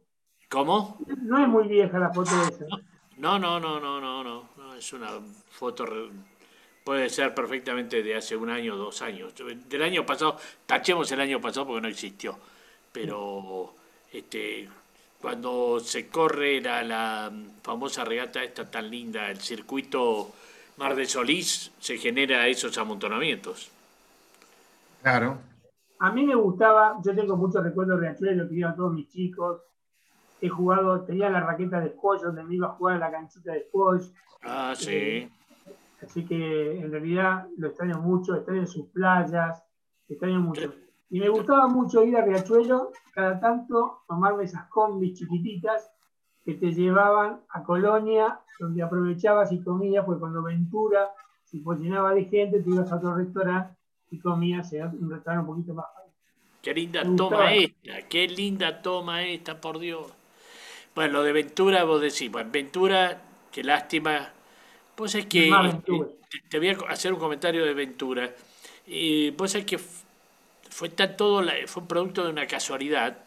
[0.50, 0.98] ¿Cómo?
[1.22, 2.64] No es muy vieja la foto esa.
[3.16, 5.08] No, no, no, no, no, no, no, es una
[5.50, 6.10] foto, re-
[6.84, 9.34] puede ser perfectamente de hace un año, dos años.
[9.36, 12.38] Del año pasado, tachemos el año pasado porque no existió,
[12.92, 13.74] pero
[14.12, 14.68] este,
[15.20, 20.32] cuando se corre la, la famosa regata esta tan linda, el circuito
[20.78, 23.70] Mar de Solís, se genera esos amontonamientos.
[25.02, 25.38] Claro.
[25.98, 29.60] A mí me gustaba, yo tengo muchos recuerdos de Riachuelo, que iban todos mis chicos.
[30.40, 33.52] He jugado, tenía la raqueta de squash donde me iba a jugar a la canchita
[33.52, 34.04] de squash.
[34.42, 35.30] Ah, sí.
[36.02, 39.62] Así que en realidad lo extraño mucho, extraño sus playas,
[40.08, 40.72] extraño mucho.
[41.10, 45.90] Y me gustaba mucho ir a Riachuelo, cada tanto tomarme esas combis chiquititas
[46.44, 51.10] que te llevaban a Colonia, donde aprovechabas y comías, porque cuando Ventura
[51.44, 53.76] se pues llenaba de gente, te ibas a otro restaurante
[54.10, 55.86] y comías en un restaurante un poquito más.
[56.62, 60.06] Qué linda toma esta, qué linda toma esta, por Dios.
[60.94, 64.30] Bueno, lo de Ventura, vos decís, bueno, Ventura, qué lástima.
[64.94, 66.08] Pues es que Ventura.
[66.48, 68.30] te, voy a hacer un comentario de Ventura.
[68.86, 69.80] Eh, vos sabés que
[70.70, 73.24] fue tan todo, la- fue un producto de una casualidad.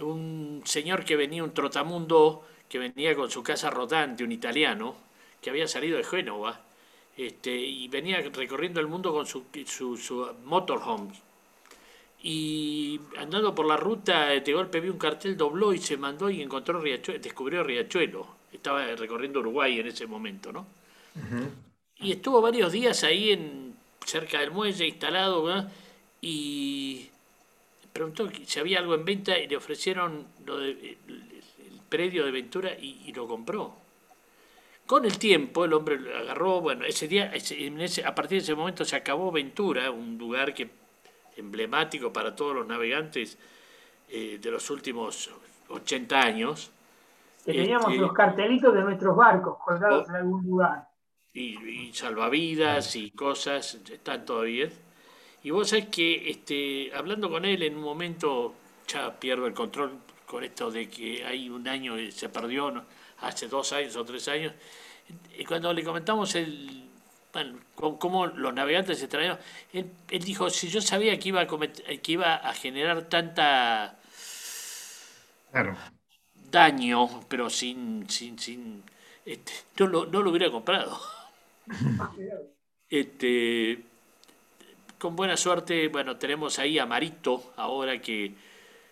[0.00, 4.96] Un señor que venía, un trotamundo, que venía con su casa rodante, un italiano,
[5.40, 6.60] que había salido de Génova,
[7.16, 11.12] este, y venía recorriendo el mundo con su, su, su motorhome,
[12.22, 16.42] y andando por la ruta de golpe vi un cartel, dobló y se mandó y
[16.42, 18.26] encontró Riachuelo, descubrió Riachuelo.
[18.52, 20.66] Estaba recorriendo Uruguay en ese momento, ¿no?
[21.98, 23.74] Y estuvo varios días ahí en
[24.04, 25.72] cerca del muelle instalado ¿verdad?
[26.28, 27.08] Y
[27.92, 32.32] preguntó si había algo en venta y le ofrecieron lo de- el, el predio de
[32.32, 33.76] Ventura y, y lo compró.
[34.86, 38.54] Con el tiempo el hombre lo agarró, bueno, ese día, ese- a partir de ese
[38.56, 40.68] momento se acabó Ventura, un lugar que
[41.36, 43.38] emblemático para todos los navegantes
[44.08, 45.30] eh, de los últimos
[45.68, 46.70] 80 años.
[47.44, 50.10] Que teníamos Este, los cartelitos de nuestros barcos colgados Oh.
[50.10, 50.88] en algún lugar.
[51.32, 51.56] y,
[51.88, 54.68] y salvavidas y cosas, están todavía.
[55.46, 58.54] Y vos sabés que este, hablando con él en un momento,
[58.88, 59.92] ya pierdo el control
[60.26, 62.84] con esto de que hay un año que se perdió, ¿no?
[63.20, 64.52] hace dos años o tres años,
[65.38, 66.84] y cuando le comentamos el,
[67.32, 67.58] bueno,
[67.98, 69.38] cómo los navegantes extranjeros,
[69.72, 73.98] él, él dijo, si yo sabía que iba a, comet- que iba a generar tanta
[75.50, 75.76] Claro.
[76.56, 78.60] daño, pero sin, sin, sin,
[79.24, 80.98] este, no lo, no lo hubiera comprado.
[82.88, 83.84] Este,
[84.98, 88.34] con buena suerte, bueno, tenemos ahí a Marito, ahora que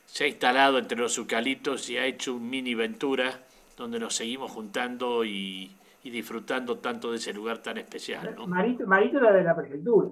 [0.06, 3.42] se ha instalado entre los eucaliptos y ha hecho un mini ventura,
[3.76, 8.52] donde nos seguimos juntando y, y disfrutando tanto de ese lugar tan especial, ¿no?
[8.52, 10.08] Marito, Marito era de la prefectura.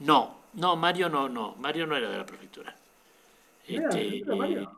[0.00, 0.18] No,
[0.54, 2.74] no, Mario no, no, Mario no era de la prefectura.
[3.68, 4.62] ¿No era de Este, Mario?
[4.62, 4.68] eh,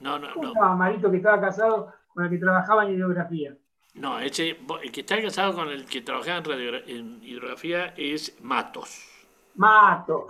[0.00, 0.48] no, no, ¿Cómo no.
[0.48, 3.56] estaba Marito que estaba casado con el que trabajaba en hidrografía?
[3.94, 8.90] No, ese, el que está casado con el que trabajaba en, en hidrografía es Matos.
[9.56, 10.26] Mato.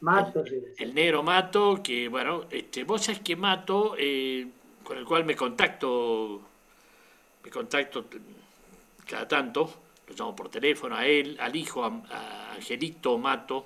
[0.00, 0.62] Mato, sí.
[0.78, 4.46] El negro Mato, que bueno, este, vos sabés que Mato, eh,
[4.82, 6.40] con el cual me contacto,
[7.42, 8.04] me contacto
[9.06, 9.70] cada tanto,
[10.08, 13.64] lo llamo por teléfono a él, al hijo, a, a Angelito Mato,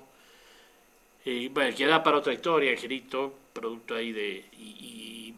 [1.23, 4.45] Eh, bueno, queda para otra historia, Angelito, producto ahí de...
[4.53, 5.35] Y,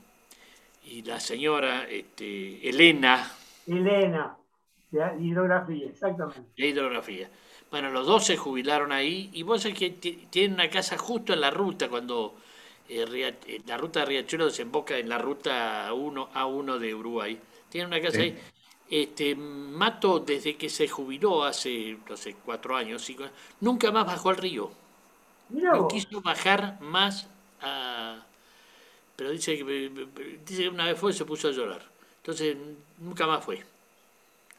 [0.86, 3.30] y, la señora este, Elena.
[3.68, 4.38] Elena,
[4.92, 6.42] de hidrografía, exactamente.
[6.56, 7.30] De hidrografía.
[7.74, 9.90] Bueno, los dos se jubilaron ahí y vos sabés que
[10.30, 12.36] tienen una casa justo en la ruta cuando
[12.88, 13.04] eh,
[13.48, 17.40] eh, la ruta de Riachuelo desemboca en la ruta 1 A1 de Uruguay.
[17.70, 18.38] Tienen una casa ahí.
[18.88, 23.24] Este, Mato, desde que se jubiló hace, no sé, cuatro años, cinco
[23.60, 24.70] nunca más bajó al río.
[25.50, 27.28] no quiso bajar más
[27.60, 28.24] a...
[29.16, 30.08] Pero dice que,
[30.46, 31.82] dice una vez fue y se puso a llorar.
[32.18, 32.56] Entonces,
[33.00, 33.66] nunca más fue.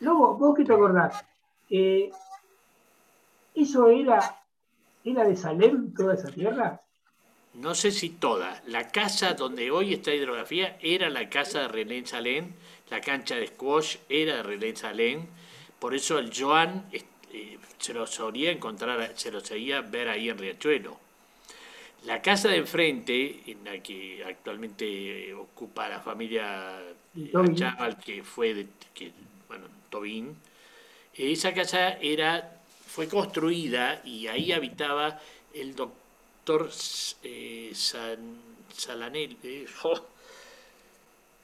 [0.00, 1.24] Lobo, vos qué te acordás,
[1.70, 2.10] eh,
[3.54, 4.42] ¿eso era,
[5.04, 6.80] era de Salem, toda esa tierra?
[7.54, 8.62] No sé si toda.
[8.66, 12.54] La casa donde hoy está hidrografía era la casa de René Salén
[12.90, 15.26] la cancha de squash era de René Salén,
[15.78, 20.38] por eso el Joan eh, se lo solía encontrar, se lo seguía ver ahí en
[20.38, 20.98] Riachuelo.
[22.04, 26.78] La casa de enfrente, en la que actualmente ocupa la familia
[27.54, 29.12] Chaval, que fue de, que,
[29.48, 30.36] bueno, Tobín,
[31.14, 32.60] esa casa era,
[32.94, 35.18] fue construida y ahí habitaba
[35.52, 36.70] el doctor
[37.24, 38.36] eh, San,
[38.72, 40.00] Salanel, eh, oh,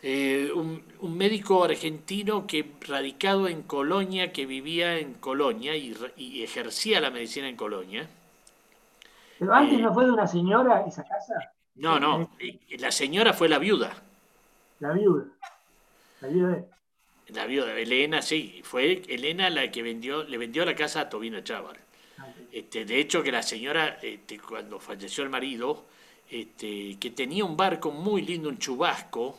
[0.01, 7.11] eh, un, médico argentino que radicado en Colonia, que vivía en Colonia y, ejercía la
[7.11, 8.09] medicina en Colonia.
[9.40, 11.34] ¿Pero antes eh, no fue de una señora esa casa?
[11.74, 12.30] No, no,
[12.78, 13.92] la señora fue la viuda.
[14.78, 15.24] La viuda.
[16.20, 16.79] La viuda de...
[17.34, 21.44] La viuda, Elena, sí, fue Elena la que vendió, le vendió la casa a Tobina
[21.44, 21.78] Chávar.
[22.18, 25.86] Ah, este, de hecho, que la señora, este, cuando falleció el marido,
[26.30, 29.38] este, que tenía un barco muy lindo, un chubasco,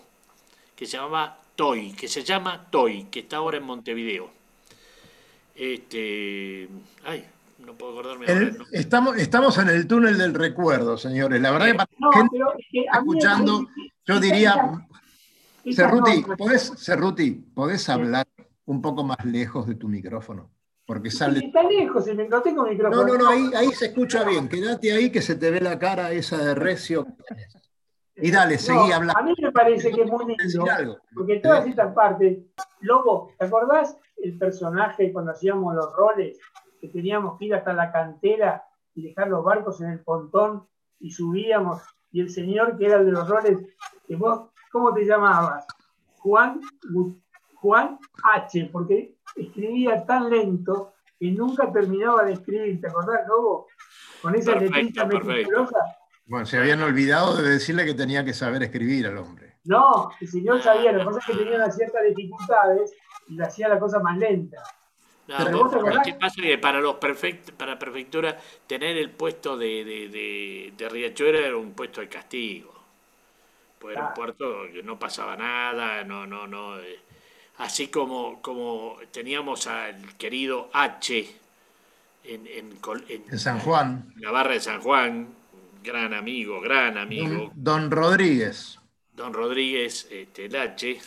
[0.75, 4.31] que se llamaba Toy, que se llama Toy, que está ahora en Montevideo.
[5.55, 6.67] Este,
[7.03, 7.25] ay,
[7.59, 8.25] no puedo acordarme.
[8.71, 11.41] estamos, estamos en el túnel del recuerdo, señores.
[11.41, 12.37] La verdad que para no, gente
[12.93, 13.67] escuchando,
[14.05, 14.87] yo diría,
[15.73, 18.27] Cerruti, ¿podés, Cerruti, ¿podés hablar
[18.65, 20.49] un poco más lejos de tu micrófono?
[20.85, 21.39] Porque sale.
[21.45, 23.03] Está lejos, no tengo micrófono.
[23.03, 24.49] No, no, no, ahí, ahí se escucha bien.
[24.49, 27.07] Quédate ahí que se te ve la cara esa de recio.
[28.15, 29.17] Y dale, seguí hablando.
[29.17, 32.39] A mí me parece que es muy lindo, porque todas estas partes,
[32.81, 36.37] Lobo, ¿te acordás el personaje cuando hacíamos los roles,
[36.79, 40.67] que teníamos que ir hasta la cantera y dejar los barcos en el pontón
[40.99, 41.81] y subíamos,
[42.11, 43.57] y el señor que era el de los roles,
[44.07, 45.65] que vos, ¿cómo te llamabas?
[46.17, 46.61] Juan,
[47.55, 53.67] Juan H, porque escribía tan lento que nunca terminaba de escribir, ¿te acordás, Lobo?
[54.21, 55.79] Con esa letrita meticulosa.
[56.25, 59.57] Bueno, se habían olvidado de decirle que tenía que saber escribir al hombre.
[59.65, 62.93] No, el señor sabía, lo que pasa es que tenía unas ciertas dificultades
[63.27, 64.63] y le hacía la cosa más lenta.
[65.27, 66.41] No, Pero ¿qué pasa?
[66.41, 71.73] Que para los perfect, para prefectura tener el puesto de, de, de, Riachuelo era un
[71.73, 72.80] puesto de castigo.
[73.81, 76.79] Pues era un puerto que no pasaba nada, no, no, no.
[76.79, 76.99] Eh,
[77.57, 81.35] así como, como teníamos al querido H
[82.23, 82.77] en, en,
[83.09, 84.13] en, en San Juan.
[84.15, 85.29] En la barra de San Juan,
[85.83, 87.51] gran amigo, gran amigo.
[87.55, 88.77] Don, Rodríguez.
[89.13, 90.99] Don Rodríguez este, Lache.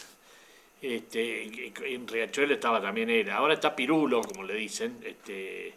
[0.83, 3.31] Este, en Riachuelo estaba también él.
[3.31, 4.99] Ahora está Pirulo, como le dicen.
[5.05, 5.75] Este,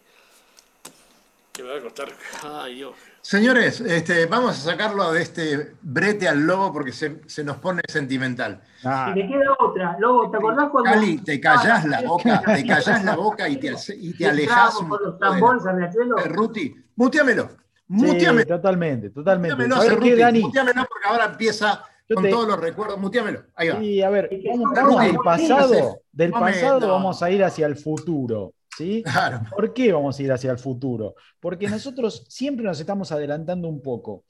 [1.53, 2.11] que me va a costar.
[2.43, 2.95] Ay, Dios.
[3.27, 8.61] Señores, este, vamos a sacarlo de este brete al lobo porque se, nos pone sentimental.
[8.85, 9.11] Ah.
[9.13, 9.97] Y me queda otra.
[9.99, 10.89] Lobo, ¿te acordás cuando.?
[10.89, 14.75] Cali, te callás la boca, te callás la boca y te, y te alejás.
[14.79, 16.17] Riachuelo.
[16.19, 17.49] Eh, Ruti, muteamelo.
[17.89, 18.43] Muteamelo.
[18.43, 19.67] Sí, totalmente, totalmente.
[19.67, 20.39] Muteamelo, qué, Dani?
[20.43, 21.83] Muteamelo porque ahora empieza
[22.15, 22.97] con todos los recuerdos.
[22.97, 23.41] Muteamelo.
[23.55, 23.79] Ahí va.
[23.81, 24.29] Sí, a ver,
[24.73, 28.53] vamos, del pasado, del pasado vamos a ir hacia el futuro.
[28.77, 29.01] ¿Sí?
[29.03, 29.41] Claro.
[29.49, 31.15] ¿Por qué vamos a ir hacia el futuro?
[31.39, 34.25] Porque nosotros siempre nos estamos adelantando un poco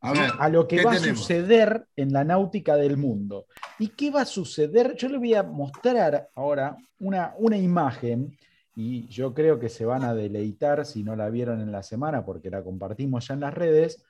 [0.00, 3.46] a, lo que va a suceder en la náutica del mundo.
[3.78, 4.94] ¿Y qué va a suceder?
[4.96, 8.36] Yo le voy a mostrar ahora una, una imagen
[8.76, 12.24] y yo creo que se van a deleitar si no la vieron en la semana
[12.24, 14.04] porque la compartimos ya en las redes,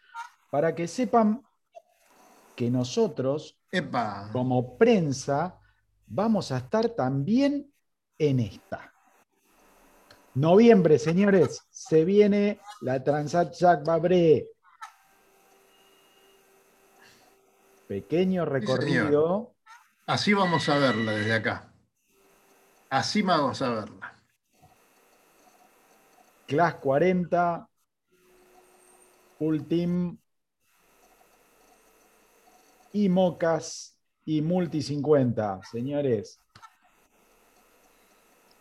[0.51, 1.43] para que sepan
[2.55, 3.59] que nosotros,
[4.33, 5.59] como prensa,
[6.07, 7.73] vamos a estar también
[8.19, 8.88] en esta.
[10.39, 14.47] Noviembre, señores, se viene la Transat Jacques Vabre.
[17.89, 19.57] Pequeño recorrido.
[20.07, 21.73] Así vamos a verla desde acá.
[22.89, 24.23] Así vamos a verla.
[26.47, 27.69] Class 40,
[29.41, 30.19] Ultim
[32.93, 36.41] y Mocas y Multi 50, señores.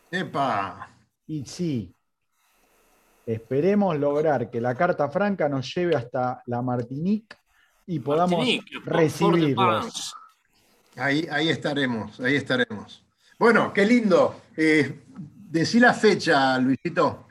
[0.10, 0.97] ¡Epa!
[1.28, 1.94] Y sí.
[3.26, 7.36] Esperemos lograr que la carta franca nos lleve hasta la Martinique
[7.86, 10.16] y podamos Martinique, recibirlos.
[10.96, 13.04] Ahí, ahí estaremos, ahí estaremos.
[13.38, 14.42] Bueno, qué lindo.
[14.56, 17.28] Eh, decí la fecha, Luisito.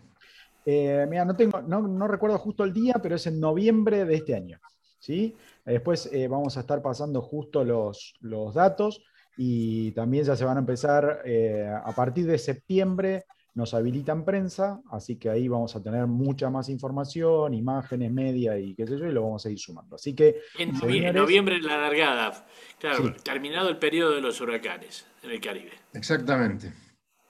[0.64, 4.16] Eh, mira, no, tengo, no, no recuerdo justo el día, pero es en noviembre de
[4.16, 4.61] este año.
[4.99, 5.36] ¿sí?
[5.64, 9.03] Después eh, vamos a estar pasando justo los, los datos
[9.36, 13.24] y también ya se van a empezar eh, a partir de septiembre.
[13.57, 18.74] Nos habilitan prensa, así que ahí vamos a tener mucha más información, imágenes, media y
[18.74, 19.96] qué sé yo, y lo vamos a ir sumando.
[19.96, 20.74] Así que, En
[21.14, 22.46] noviembre la largada.
[22.78, 23.14] Claro, Sí.
[23.24, 25.72] terminado el periodo de los huracanes en el Caribe.
[25.94, 26.70] Exactamente.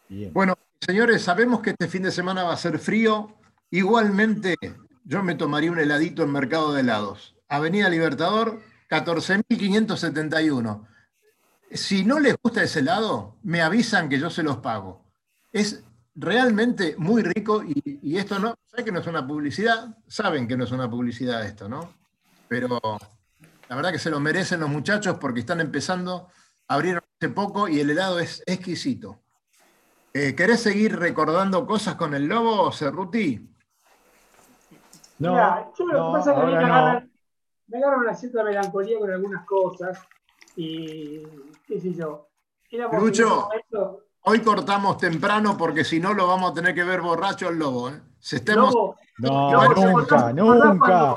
[0.09, 0.33] bien.
[0.33, 3.33] Bueno, señores, sabemos que este fin de semana va a ser frío.
[3.70, 4.57] Igualmente,
[5.05, 7.37] yo me tomaría un heladito en Mercado de Helados.
[7.49, 8.61] Avenida Libertador,
[8.91, 10.87] 14.571.
[11.70, 15.05] Si no les gusta ese helado, me avisan que yo se los pago.
[15.53, 15.85] Es
[16.17, 20.57] realmente muy rico y, y esto no, sé que no es una publicidad, saben que
[20.57, 21.93] no es una publicidad esto, ¿no?
[22.49, 22.81] Pero
[23.69, 26.29] la verdad que se lo merecen los muchachos porque están empezando,
[26.69, 29.21] abrieron hace poco y el helado es exquisito.
[30.14, 33.47] Eh, ¿Querés seguir recordando cosas con el lobo, Cerruti?
[35.19, 37.11] no, Mirá, yo lo que no, pasa es que a mí me agarran,
[37.67, 39.99] me agarran una cierta melancolía con algunas cosas
[40.57, 41.23] y
[41.67, 42.29] qué sé yo.
[42.71, 43.49] Éramos Lucho.
[43.49, 47.59] momento- Hoy cortamos temprano porque si no lo vamos a tener que ver borracho al
[47.59, 47.91] lobo.
[47.91, 48.01] ¿eh?
[48.20, 51.14] Estemos Lobo, No, Lobo, nunca, nunca.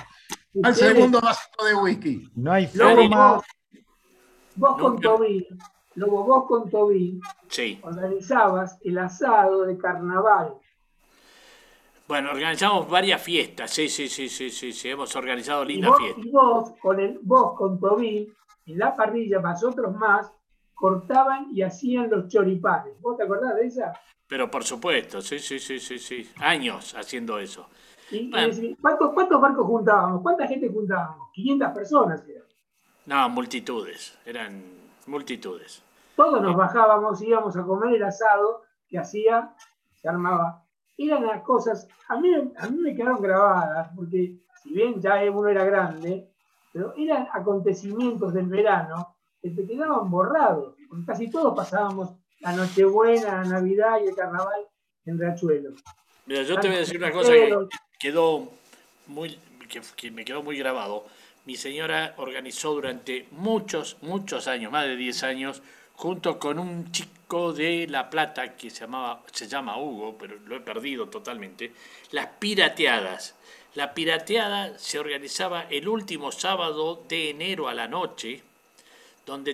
[0.63, 2.29] al segundo vaso de whisky.
[2.35, 3.41] No hay Lobo, forma.
[4.55, 4.99] vos, con.
[5.01, 5.43] Tobín,
[5.95, 7.79] Lobo, vos con Tobín Sí.
[7.81, 10.53] organizabas el asado de carnaval.
[12.07, 13.71] Bueno, organizamos varias fiestas.
[13.71, 14.89] Sí, sí, sí, sí, sí, sí.
[14.89, 16.25] Hemos organizado lindas fiestas.
[16.25, 18.31] y vos con el, vos con Tobín,
[18.67, 20.31] en la parrilla, más otros más,
[20.79, 22.99] cortaban y hacían los choripanes.
[23.01, 23.93] ¿Vos te acordás de esa?
[24.27, 26.29] Pero por supuesto, sí, sí, sí, sí, sí.
[26.39, 27.67] Años haciendo eso.
[28.11, 28.47] Y- y Bueno.
[28.47, 30.21] decís, ¿cuántos, ¿Cuántos barcos juntábamos?
[30.21, 31.29] ¿Cuánta gente juntábamos?
[31.33, 32.23] 500 personas.
[32.27, 32.43] eran.
[33.05, 34.17] No, multitudes.
[34.25, 34.63] Eran
[35.07, 35.83] multitudes.
[36.15, 39.53] Todos nos bajábamos, íbamos a comer el asado que hacía,
[39.95, 40.63] se armaba.
[40.97, 45.47] Eran las cosas, a mí, a mí me quedaron grabadas, porque si bien ya uno
[45.47, 46.29] era grande,
[46.73, 50.75] pero eran acontecimientos del verano que te quedaban borrados.
[50.87, 54.67] Porque casi todos pasábamos la Nochebuena, la Navidad y el Carnaval
[55.05, 55.71] en Riachuelo.
[56.25, 57.67] Mira, yo te voy a decir una cosa que
[57.99, 58.49] quedó
[59.07, 59.37] muy,
[59.67, 61.05] que, que me quedó muy grabado.
[61.45, 65.63] Mi señora organizó durante muchos, muchos años, más de 10 años,
[65.93, 70.55] junto con un chico de La Plata que se llamaba, se llama Hugo, pero lo
[70.55, 71.73] he perdido totalmente,
[72.11, 73.35] las pirateadas.
[73.75, 78.41] La pirateada se organizaba el último sábado de enero a la noche,
[79.29, 79.53] donde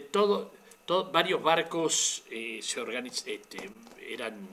[1.11, 2.81] varios barcos eh, se
[3.25, 3.69] este,
[4.07, 4.47] eran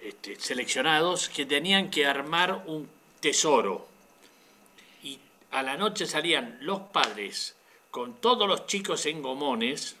[0.00, 2.88] este, seleccionados que tenían que armar un
[3.20, 3.86] tesoro.
[5.02, 5.18] Y
[5.50, 7.54] a la noche salían los padres
[7.90, 9.96] con todos los chicos en gomones,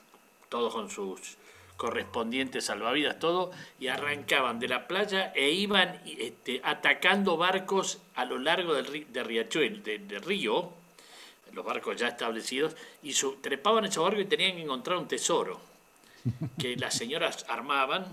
[0.48, 1.36] todos con sus
[1.76, 8.38] correspondientes salvavidas, todo, y arrancaban de la playa e iban este, atacando barcos a lo
[8.38, 10.72] largo del río,
[11.52, 15.60] los barcos ya establecidos, y su- trepaban esos barcos y tenían que encontrar un tesoro
[16.58, 18.06] que las señoras armaban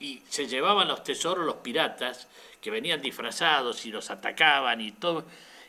[0.00, 2.28] y se llevaban los tesoros los piratas
[2.60, 5.24] que venían disfrazados y los atacaban y todo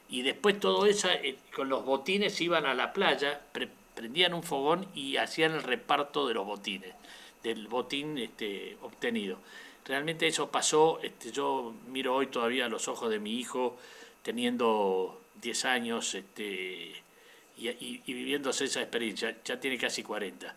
[0.10, 4.44] y después todo eso eh, con los botines iban a la playa pre- prendían un
[4.44, 6.94] fogón y hacían el reparto de los botines
[7.44, 9.38] del botín este, obtenido.
[9.86, 13.78] Realmente eso pasó este, yo miro hoy todavía a los ojos de mi hijo
[14.24, 16.94] teniendo 10 años este,
[17.58, 20.56] y, y- viviéndose esa experiencia ya tiene casi 40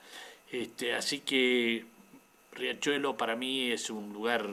[0.50, 1.84] este, así que
[2.52, 4.46] Riachuelo para mí es un lugar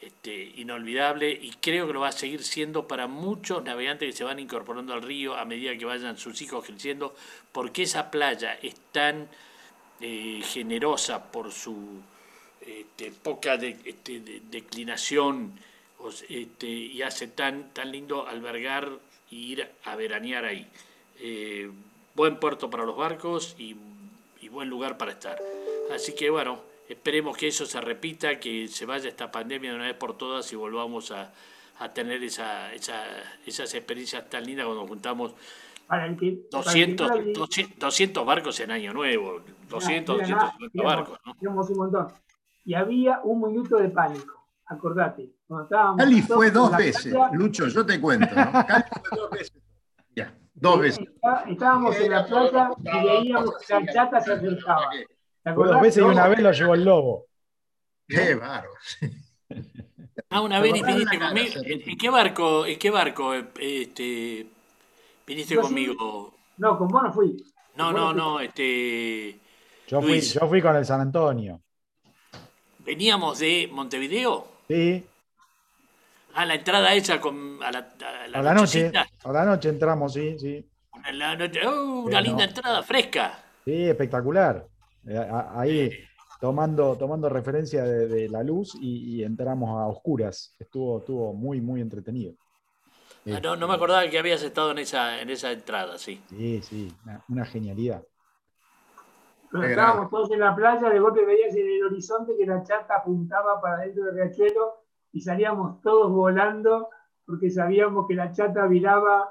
[0.00, 4.24] este, inolvidable y creo que lo va a seguir siendo para muchos navegantes que se
[4.24, 7.14] van incorporando al río a medida que vayan sus hijos creciendo,
[7.52, 9.28] porque esa playa es tan
[10.00, 12.00] eh, generosa por su
[12.60, 15.58] este, poca de- este, de- declinación
[16.28, 18.90] este, y hace tan, tan lindo albergar
[19.30, 20.66] y ir a veranear ahí.
[21.20, 21.70] Eh,
[22.14, 23.76] buen puerto para los barcos y,
[24.40, 25.38] y buen lugar para estar.
[25.94, 29.86] Así que bueno, esperemos que eso se repita, que se vaya esta pandemia de una
[29.86, 31.32] vez por todas y volvamos a,
[31.78, 33.04] a tener esa, esa-
[33.46, 35.32] esas experiencias tan lindas cuando juntamos
[35.86, 38.92] Para el que, para el que 200, no la vi- 200, 200 barcos en Año
[38.92, 41.18] Nuevo, 200, Mirá, mirá, 250 digamos, barcos.
[41.26, 41.36] ¿no?
[41.40, 42.08] digamos un montón.
[42.64, 44.35] Y había un minuto de pánico,
[44.66, 45.30] acordate.
[45.46, 48.34] Cuando estábamos Cali fue dos veces, playa, Lucho, yo te cuento.
[48.34, 48.52] ¿no?
[48.66, 49.52] Cali fue dos veces.
[50.14, 51.06] Ya, dos veces.
[51.06, 54.90] está- Estábamos en la playa y veíamos que la chata se acercaba.
[54.90, 55.06] ¿Te
[55.42, 55.72] Fue acordás?
[55.74, 57.26] dos veces y una vez lo llevó el lobo.
[58.08, 58.70] Qué bárbaro.
[60.30, 61.54] Ah, una vez viniste conmigo.
[61.64, 64.46] ¿En qué barco, en qué barco este,
[65.26, 65.66] viniste Yo sí.
[65.68, 66.34] conmigo?
[66.58, 67.44] No, con vos no fui.
[67.76, 69.38] No, no, no, este.
[69.86, 70.34] Yo fui, Luis.
[70.34, 71.60] yo fui con el San Antonio.
[72.80, 74.48] Veníamos de Montevideo.
[74.68, 75.04] Sí,
[76.38, 78.92] Ah, la entrada hecha con, a la, a la a la noche.
[79.24, 80.68] A la noche entramos, sí, sí.
[81.14, 83.42] La noche- oh, una Pero- linda entrada fresca.
[83.64, 84.66] Sí, espectacular.
[85.08, 85.90] Eh, Ahí
[86.38, 90.54] tomando, tomando referencia de, de la luz y, y entramos a oscuras.
[90.58, 92.34] Estuvo, estuvo muy, muy entretenido.
[93.32, 96.20] Ah, no, no me acordaba que habías estado en esa, en esa entrada, sí.
[96.28, 98.02] Sí, sí, una, una genialidad.
[99.60, 102.62] Pero Qué estábamos todos en la playa, de golpe veías en el horizonte que la
[102.62, 104.74] chata apuntaba para dentro del riachuelo
[105.12, 106.90] y salíamos todos volando
[107.26, 109.30] porque sabíamos que la chata viraba,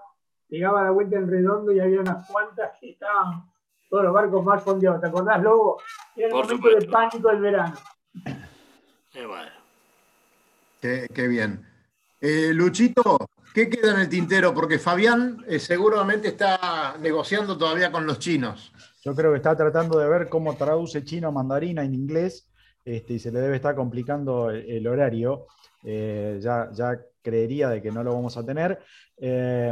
[0.49, 3.49] pegaba la vuelta en redondo y había unas cuantas que estaban
[3.89, 4.99] todos los barcos más fondeados.
[4.99, 5.81] ¿Te acordás, Lobo?
[6.15, 6.91] Era el Por momento de supuesto.
[6.91, 7.75] pánico del verano.
[9.13, 9.51] Eh, bueno.
[10.81, 11.65] Qué, qué bien.
[12.19, 13.17] Eh, Luchito,
[13.53, 14.53] ¿qué queda en el tintero?
[14.53, 18.73] Porque Fabián eh, seguramente está negociando todavía con los chinos.
[19.05, 22.49] Yo creo que está tratando de ver cómo traduce chino mandarina en inglés
[22.83, 25.45] este, y se le debe estar complicando el, el horario.
[25.83, 28.79] Eh, ya, ya creería de que no lo vamos a tener.
[29.17, 29.71] Eh,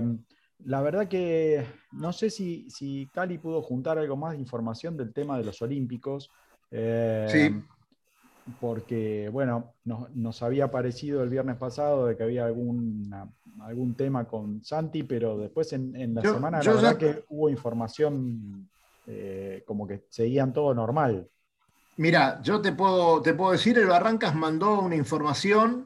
[0.65, 5.11] la verdad que no sé si, si Cali pudo juntar algo más de información del
[5.11, 6.29] tema de los Olímpicos.
[6.69, 7.55] eh, Sí.
[8.59, 13.31] Porque, bueno, nos, nos había parecido el viernes pasado de que había alguna,
[13.61, 17.23] algún tema con Santi, pero después en, en la Yo- semana yo la verdad que
[17.29, 18.69] hubo información
[19.07, 21.27] eh, como que seguían todo normal.
[21.97, 25.85] Mira, yo te puedo, te puedo decir, el Barrancas mandó una información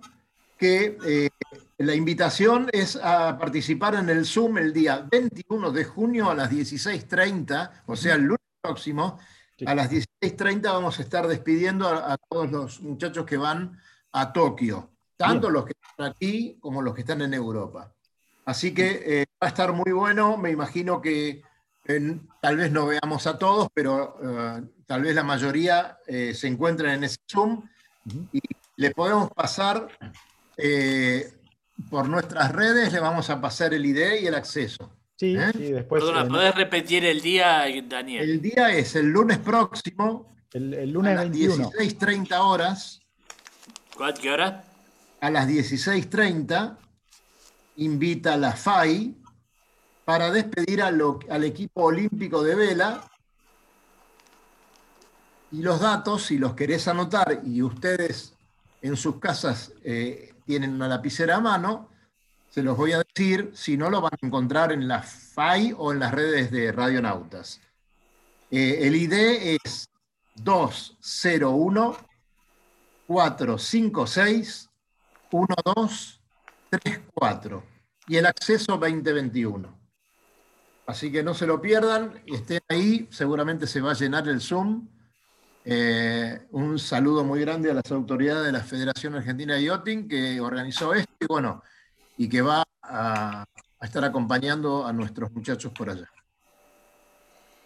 [0.57, 1.29] que eh,
[1.77, 6.49] la invitación es a participar en el Zoom el día 21 de junio a las
[6.51, 9.19] 16.30, o sea, el lunes próximo,
[9.57, 9.65] Sí.
[9.67, 13.79] a las 16.30 vamos a estar despidiendo a, a todos los muchachos que van
[14.11, 15.53] a Tokio, tanto Bien.
[15.53, 17.91] los que están aquí como los que están en Europa.
[18.45, 21.41] Así que eh, va a estar muy bueno, me imagino que
[22.41, 26.91] tal vez no veamos a todos, pero eh, tal vez la mayoría eh, se encuentren
[26.95, 27.63] en ese Zoom
[28.33, 28.41] y
[28.75, 29.87] le podemos pasar
[30.57, 31.33] eh,
[31.89, 34.93] por nuestras redes, le vamos a pasar el ID y el acceso.
[35.15, 35.51] Sí, ¿Eh?
[35.53, 38.29] sí, después Perdona, ¿podés repetir el día, Daniel?
[38.29, 41.71] El día es el lunes próximo, el, el a lunes las 21.
[41.71, 42.99] 16.30 horas,
[43.95, 44.63] ¿Cuál- ¿Qué hora?
[45.21, 46.77] a las 16.30,
[47.77, 49.15] invita a la FAI
[50.07, 53.03] para despedir al equipo olímpico de vela.
[55.51, 58.33] Y los datos, si los querés anotar y ustedes
[58.81, 61.89] en sus casas eh, tienen una lapicera a mano,
[62.49, 65.91] se los voy a decir, si no lo van a encontrar en la FAI o
[65.91, 67.59] en las redes de Radionautas.
[68.49, 69.89] Eh, el ID es
[70.35, 71.97] 201
[73.07, 74.69] 456
[75.33, 77.63] 1234
[78.07, 79.76] y el acceso 2021.
[80.87, 84.87] Así que no se lo pierdan, estén ahí, seguramente se va a llenar el Zoom.
[85.65, 90.39] Eh, un saludo muy grande a las autoridades de la Federación Argentina de Yachting que
[90.39, 91.61] organizó esto y bueno,
[92.15, 96.09] y que va a, a estar acompañando a nuestros muchachos por allá.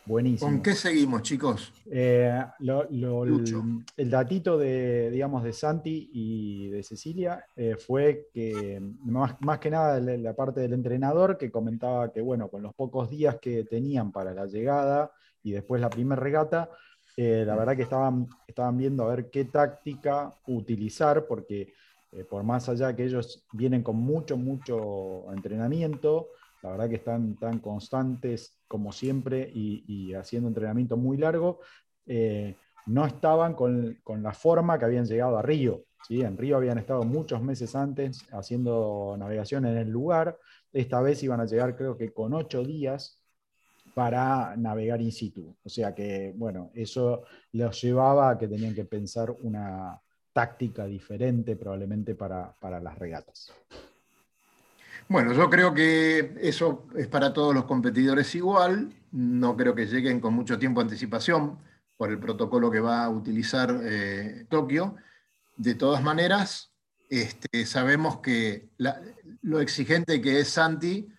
[0.06, 0.50] Buenísimo.
[0.52, 1.74] ¿Con qué seguimos, chicos?
[1.92, 3.62] Eh, lo- lo- Lucho.
[3.62, 9.60] el, el datito de, digamos, de Santi y de Cecilia eh, fue que, más, más
[9.60, 13.38] que nada, la, la parte del entrenador que comentaba que, bueno, con los pocos días
[13.42, 15.12] que tenían para la llegada
[15.44, 16.70] y después la primera regata,
[17.18, 21.74] eh, la verdad que estaban, estaban viendo a ver qué táctica utilizar, porque
[22.30, 26.28] por más allá que ellos vienen con mucho, mucho entrenamiento,
[26.64, 31.60] la verdad que están tan constantes como siempre y, haciendo entrenamiento muy largo,
[32.06, 32.56] eh,
[32.86, 35.84] no estaban con, con la forma que habían llegado a Río.
[36.08, 36.22] ¿sí?
[36.22, 40.38] En Río habían estado muchos meses antes haciendo navegación en el lugar.
[40.72, 43.22] Esta vez iban a llegar creo que con ocho días
[43.94, 45.56] para navegar in situ.
[45.64, 50.00] O sea que, bueno, eso los llevaba a que tenían que pensar una
[50.34, 53.52] táctica diferente probablemente para, para las regatas.
[55.12, 58.94] Bueno, yo creo que eso es para todos los competidores igual.
[59.12, 61.60] No creo que lleguen con mucho tiempo de anticipación
[61.98, 64.96] por el protocolo que va a utilizar eh, Tokio.
[65.58, 66.72] De todas maneras,
[67.10, 68.70] este, sabemos que
[69.42, 71.10] lo exigente que es Santi,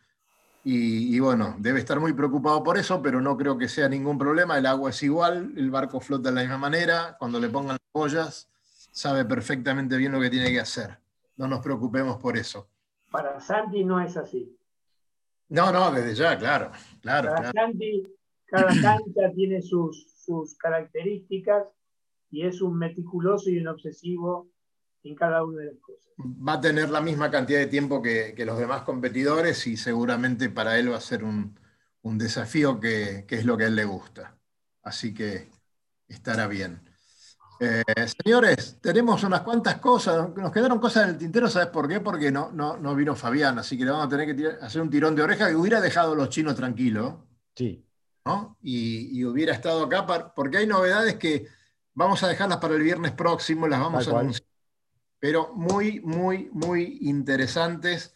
[0.65, 4.17] y, y bueno, debe estar muy preocupado por eso, pero no creo que sea ningún
[4.17, 4.57] problema.
[4.57, 7.15] El agua es igual, el barco flota de la misma manera.
[7.19, 8.49] Cuando le pongan las boyas,
[8.91, 10.99] sabe perfectamente bien lo que tiene que hacer.
[11.37, 12.72] No nos preocupemos por eso.
[13.13, 14.59] Para Santi no es así.
[15.49, 17.53] No, no, desde ya, claro, claro, Para claro.
[17.55, 18.03] Santi,
[18.47, 21.67] cada cancha tiene sus, sus características
[22.31, 24.49] y es un meticuloso y un obsesivo
[25.05, 26.13] en cada una de las cosas.
[26.19, 30.49] Va a tener la misma cantidad de tiempo que, que los demás competidores y seguramente
[30.49, 31.59] para él va a ser un,
[32.03, 34.39] un desafío que, que, es lo que a él le gusta.
[34.83, 35.51] Así que
[36.09, 36.81] estará bien.
[37.65, 37.85] Eh,
[38.25, 42.01] señores, tenemos unas cuantas cosas, nos quedaron cosas en el tintero, ¿sabes por qué?
[42.01, 44.83] Porque no, no, no vino Fabián, así que le vamos a tener que tirar, hacer
[44.83, 47.15] un tirón de oreja que hubiera dejado a los chinos tranquilos.
[47.55, 47.87] Sí.
[48.25, 48.59] ¿no?
[48.63, 51.47] Y, y, hubiera estado acá, para, porque hay novedades que
[51.95, 54.43] vamos a dejarlas para el viernes próximo, las vamos Tal a anunciar.
[54.43, 54.53] Cual.
[55.21, 58.13] Pero muy, muy, muy interesantes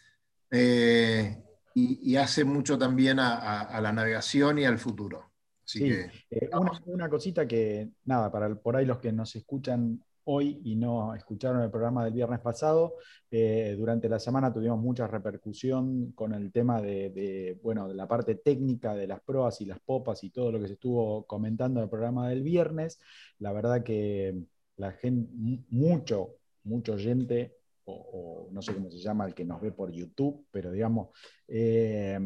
[0.50, 1.40] eh,
[1.72, 5.25] y, y, hace mucho también a, a, a la navegación y al futuro.
[5.66, 5.84] Así sí.
[5.88, 10.60] que, eh, una, una, cosita que, nada, para por ahí los que nos escuchan hoy
[10.64, 12.94] y no escucharon el programa del viernes pasado,
[13.30, 18.08] eh, durante la semana tuvimos mucha repercusión con el tema de, de, bueno, de la
[18.08, 21.80] parte técnica de las proas y las popas y todo lo que se estuvo comentando
[21.80, 23.00] en el programa del viernes.
[23.38, 24.36] La verdad que
[24.76, 25.30] la gente,
[25.70, 29.90] mucho, mucho oyente, o, o no sé cómo se llama el que nos ve por
[29.90, 31.08] YouTube, pero digamos...
[31.48, 32.18] Eh,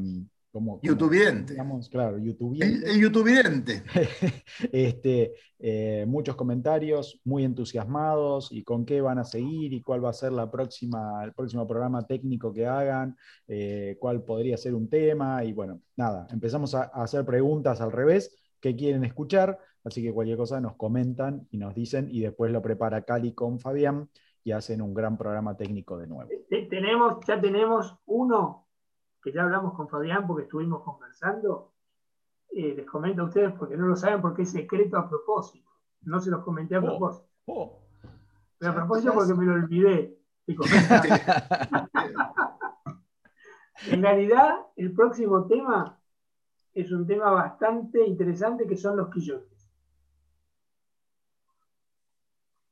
[0.51, 1.53] como, YouTubiente.
[1.53, 2.87] Digamos, claro, YouTubiente.
[2.87, 3.83] El, el YouTubiente.
[4.73, 10.11] este, eh, muchos comentarios, muy entusiasmados, y con qué van a seguir, y cuál va
[10.11, 14.89] a ser la próxima, el próximo programa técnico que hagan, eh, cuál podría ser un
[14.89, 20.03] tema, y bueno, nada, empezamos a, a hacer preguntas al revés, qué quieren escuchar, así
[20.03, 24.09] que cualquier cosa nos comentan y nos dicen, y después lo prepara Cali con Fabián,
[24.43, 26.31] y hacen un gran programa técnico de nuevo.
[26.49, 28.70] Tenemos, ya tenemos uno
[29.23, 31.73] que ya hablamos con Fabián porque estuvimos conversando,
[32.51, 35.71] eh, les comento a ustedes porque no lo saben porque es secreto a propósito.
[36.03, 37.29] No se los comenté a propósito.
[37.47, 37.79] Oh, oh.
[38.59, 40.17] Pero a propósito porque me lo olvidé.
[43.87, 45.99] en realidad, el próximo tema
[46.75, 49.71] es un tema bastante interesante que son los quillotes.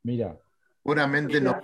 [0.03, 0.36] Mira.
[0.82, 1.62] Puramente Mira,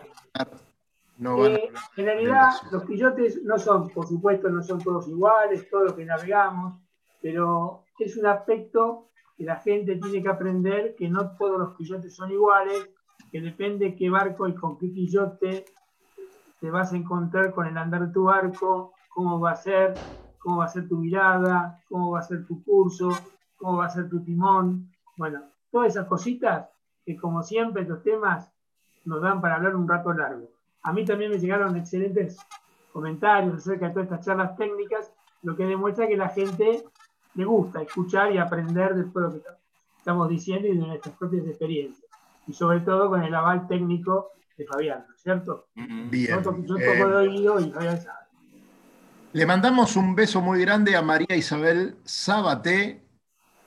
[1.19, 1.47] no.
[1.47, 5.97] Eh, en realidad, los quillotes no son, por supuesto, no son todos iguales, todo lo
[5.97, 6.81] que navegamos,
[7.21, 12.15] pero es un aspecto que la gente tiene que aprender que no todos los quillotes
[12.15, 12.89] son iguales,
[13.31, 15.65] que depende qué barco y con qué quillote
[16.61, 19.95] te vas a encontrar con el andar de tu barco, cómo va a ser,
[20.39, 23.11] cómo va a ser tu mirada, cómo va a ser tu curso,
[23.57, 24.91] cómo va a ser tu timón.
[25.17, 26.69] Bueno, todas esas cositas
[27.05, 28.51] que como siempre estos temas
[29.05, 30.49] nos dan para hablar un rato largo.
[30.85, 32.37] A mí también me llegaron excelentes
[32.93, 35.11] comentarios acerca de todas estas charlas técnicas,
[35.43, 36.85] lo que demuestra que la gente
[37.35, 39.43] le gusta escuchar y aprender de todo lo que
[39.99, 42.05] estamos diciendo y de nuestras propias experiencias.
[42.47, 45.69] Y sobre todo con el aval técnico de Fabián, ¿no es cierto?
[45.75, 46.43] Bien.
[46.43, 48.27] Yo, toco eh, de oído y Fabián sabe.
[49.33, 53.03] Le mandamos un beso muy grande a María Isabel Sabaté.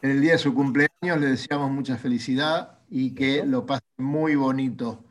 [0.04, 4.36] En el día de su cumpleaños le deseamos mucha felicidad y que lo pase muy
[4.36, 5.07] bonito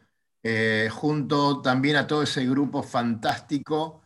[0.48, 4.02] eh, junto también a todo ese grupo fantástico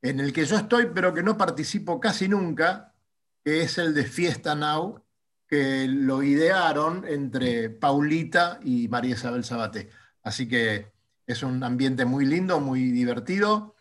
[0.00, 2.94] en el que yo estoy, pero que no participo casi nunca,
[3.44, 5.04] que es el de Fiesta Now,
[5.48, 9.90] que lo idearon entre Paulita y María Isabel Sabaté.
[10.22, 10.92] Así que
[11.26, 13.74] es un ambiente muy lindo, muy divertido,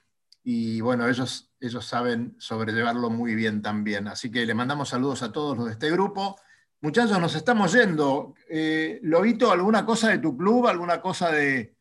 [0.44, 4.08] y bueno, ellos, ellos saben sobrellevarlo muy bien también.
[4.08, 6.36] Así que le mandamos saludos a todos los de este grupo.
[6.80, 8.34] Muchachos, nos estamos yendo.
[8.50, 10.66] Eh, Lobito, ¿alguna cosa de tu club?
[10.66, 11.76] ¿Alguna cosa de,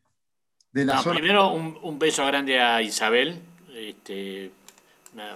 [0.71, 1.15] de la no, zona?
[1.15, 3.39] Primero, un, un, beso grande a Isabel,
[3.73, 4.51] este,
[5.13, 5.35] una,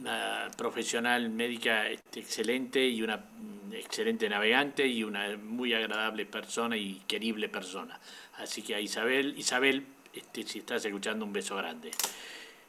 [0.00, 3.24] una, profesional médica este, excelente y una
[3.72, 7.98] excelente navegante y una muy agradable persona y querible persona.
[8.38, 11.90] Así que a Isabel, Isabel, este, si estás escuchando, un beso grande.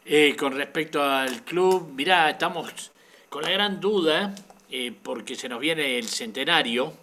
[0.06, 2.92] Eh, con respecto al club, mirá, estamos
[3.30, 4.34] con la gran duda,
[4.72, 6.94] eh, porque se nos viene el centenario.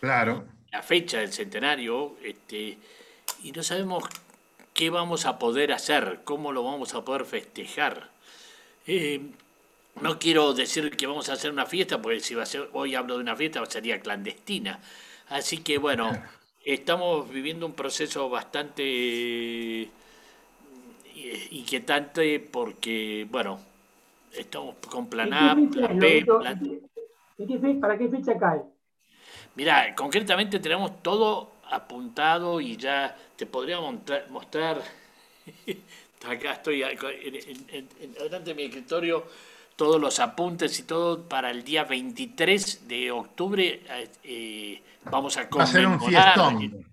[0.00, 0.44] Claro.
[0.70, 2.78] La fecha del centenario, este,
[3.42, 4.04] y no sabemos
[4.74, 8.10] qué vamos a poder hacer, cómo lo vamos a poder festejar.
[8.86, 9.20] Eh,
[10.00, 12.94] no quiero decir que vamos a hacer una fiesta, porque si va a ser, hoy
[12.94, 14.80] hablo de una fiesta, sería clandestina.
[15.28, 16.10] Así que bueno,
[16.64, 19.90] estamos viviendo un proceso bastante
[21.50, 23.60] inquietante porque, bueno,
[24.32, 26.80] estamos con plan A, plan B, plan...
[27.80, 28.60] ¿Para qué fecha cae?
[29.54, 34.82] Mira, concretamente tenemos todo apuntado y ya te podría mostrar, mostrar
[36.28, 36.98] acá estoy en,
[37.68, 39.24] en, en, delante de mi escritorio
[39.76, 43.82] todos los apuntes y todo para el día 23 de octubre
[44.22, 45.58] eh, vamos a conmemorar.
[45.58, 46.86] Va a ser un fiestón.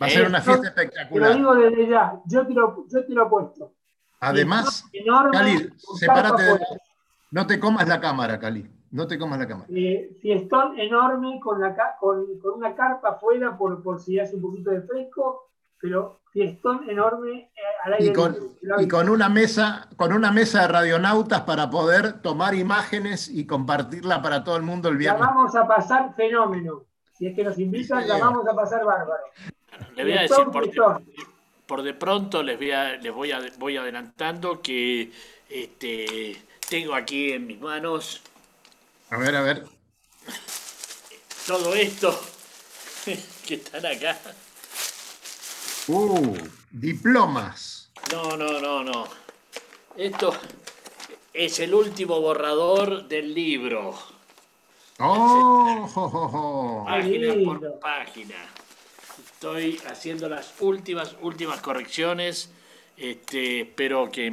[0.00, 1.32] Va a ser una fiesta espectacular.
[1.32, 3.72] Te lo digo desde ya, yo te lo, yo te lo he puesto.
[4.20, 6.60] Además, enorme, Cali, sepárate, de,
[7.32, 8.68] no te comas la cámara, Cali.
[8.92, 9.66] No te comas la cámara.
[9.74, 14.42] Eh, fiestón enorme con, la, con, con, una carpa afuera por, por si hace un
[14.42, 15.48] poquito de fresco,
[15.80, 18.36] pero fiestón enorme eh, al aire Y con,
[18.78, 24.20] y con una mesa, con una mesa de radionautas para poder tomar imágenes y compartirla
[24.20, 25.20] para todo el mundo el La viernes.
[25.20, 26.84] vamos a pasar fenómeno.
[27.14, 29.24] Si es que nos invitan, Sí, la vamos a pasar bárbaro.
[29.96, 31.06] Le voy a decir por, fiestón.
[31.66, 35.10] por de pronto les voy a, les voy a, voy adelantando que
[35.48, 36.36] este,
[36.68, 38.22] tengo aquí en mis manos
[39.12, 39.62] A ver, a ver.
[41.46, 42.18] todo esto
[43.46, 44.18] que están acá.
[45.86, 46.34] Uh,
[46.70, 47.90] diplomas.
[48.10, 49.06] No, no, no, no.
[49.98, 50.34] Esto
[51.34, 53.94] es el último borrador del libro.
[54.98, 56.84] Oh, jo, jo, jo.
[56.86, 58.36] Página por página.
[59.34, 62.50] Estoy haciendo las últimas, últimas correcciones.
[62.96, 64.30] Este, espero que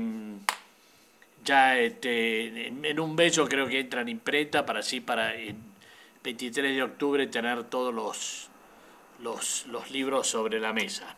[1.50, 5.56] ya este, en, un mes yo creo que entra en imprenta para así para el
[6.24, 8.50] 23 de octubre tener todos los,
[9.20, 11.16] los, los libros sobre la mesa.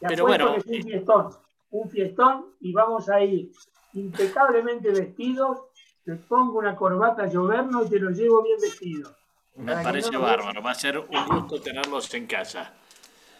[0.00, 0.76] Te Pero bueno, que es eh.
[0.76, 1.30] un fiestón.
[1.70, 3.50] Un fiestón y vamos a ir
[3.94, 5.60] impecablemente vestidos.
[6.04, 9.16] Te pongo una corbata a lloverno y te lo llevo bien vestido.
[9.56, 12.74] Me parece no- bárbaro, va a ser un gusto tenerlos en casa.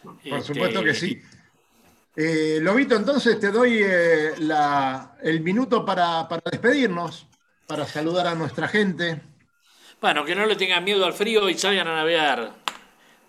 [0.03, 1.21] Por Este, supuesto que sí.
[2.21, 7.25] Eh, Lobito, entonces te doy eh, la- el minuto para, para despedirnos,
[7.65, 9.21] para saludar a nuestra gente.
[10.01, 12.51] Bueno, que no le tengan miedo al frío y salgan a navegar.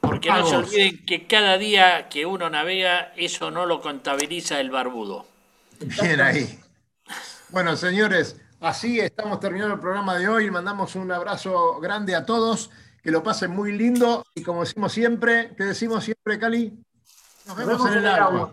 [0.00, 4.70] Porque no se olviden que cada día que uno navega, eso no lo contabiliza el
[4.72, 5.24] barbudo.
[6.02, 6.58] Bien ahí.
[7.50, 10.50] Bueno, señores, así estamos terminando el programa de hoy.
[10.50, 12.70] Mandamos un abrazo grande a todos.
[13.04, 14.24] Que lo pasen muy lindo.
[14.34, 16.72] Y como decimos siempre, que decimos siempre, Cali,
[17.46, 18.52] nos vemos, en el agua.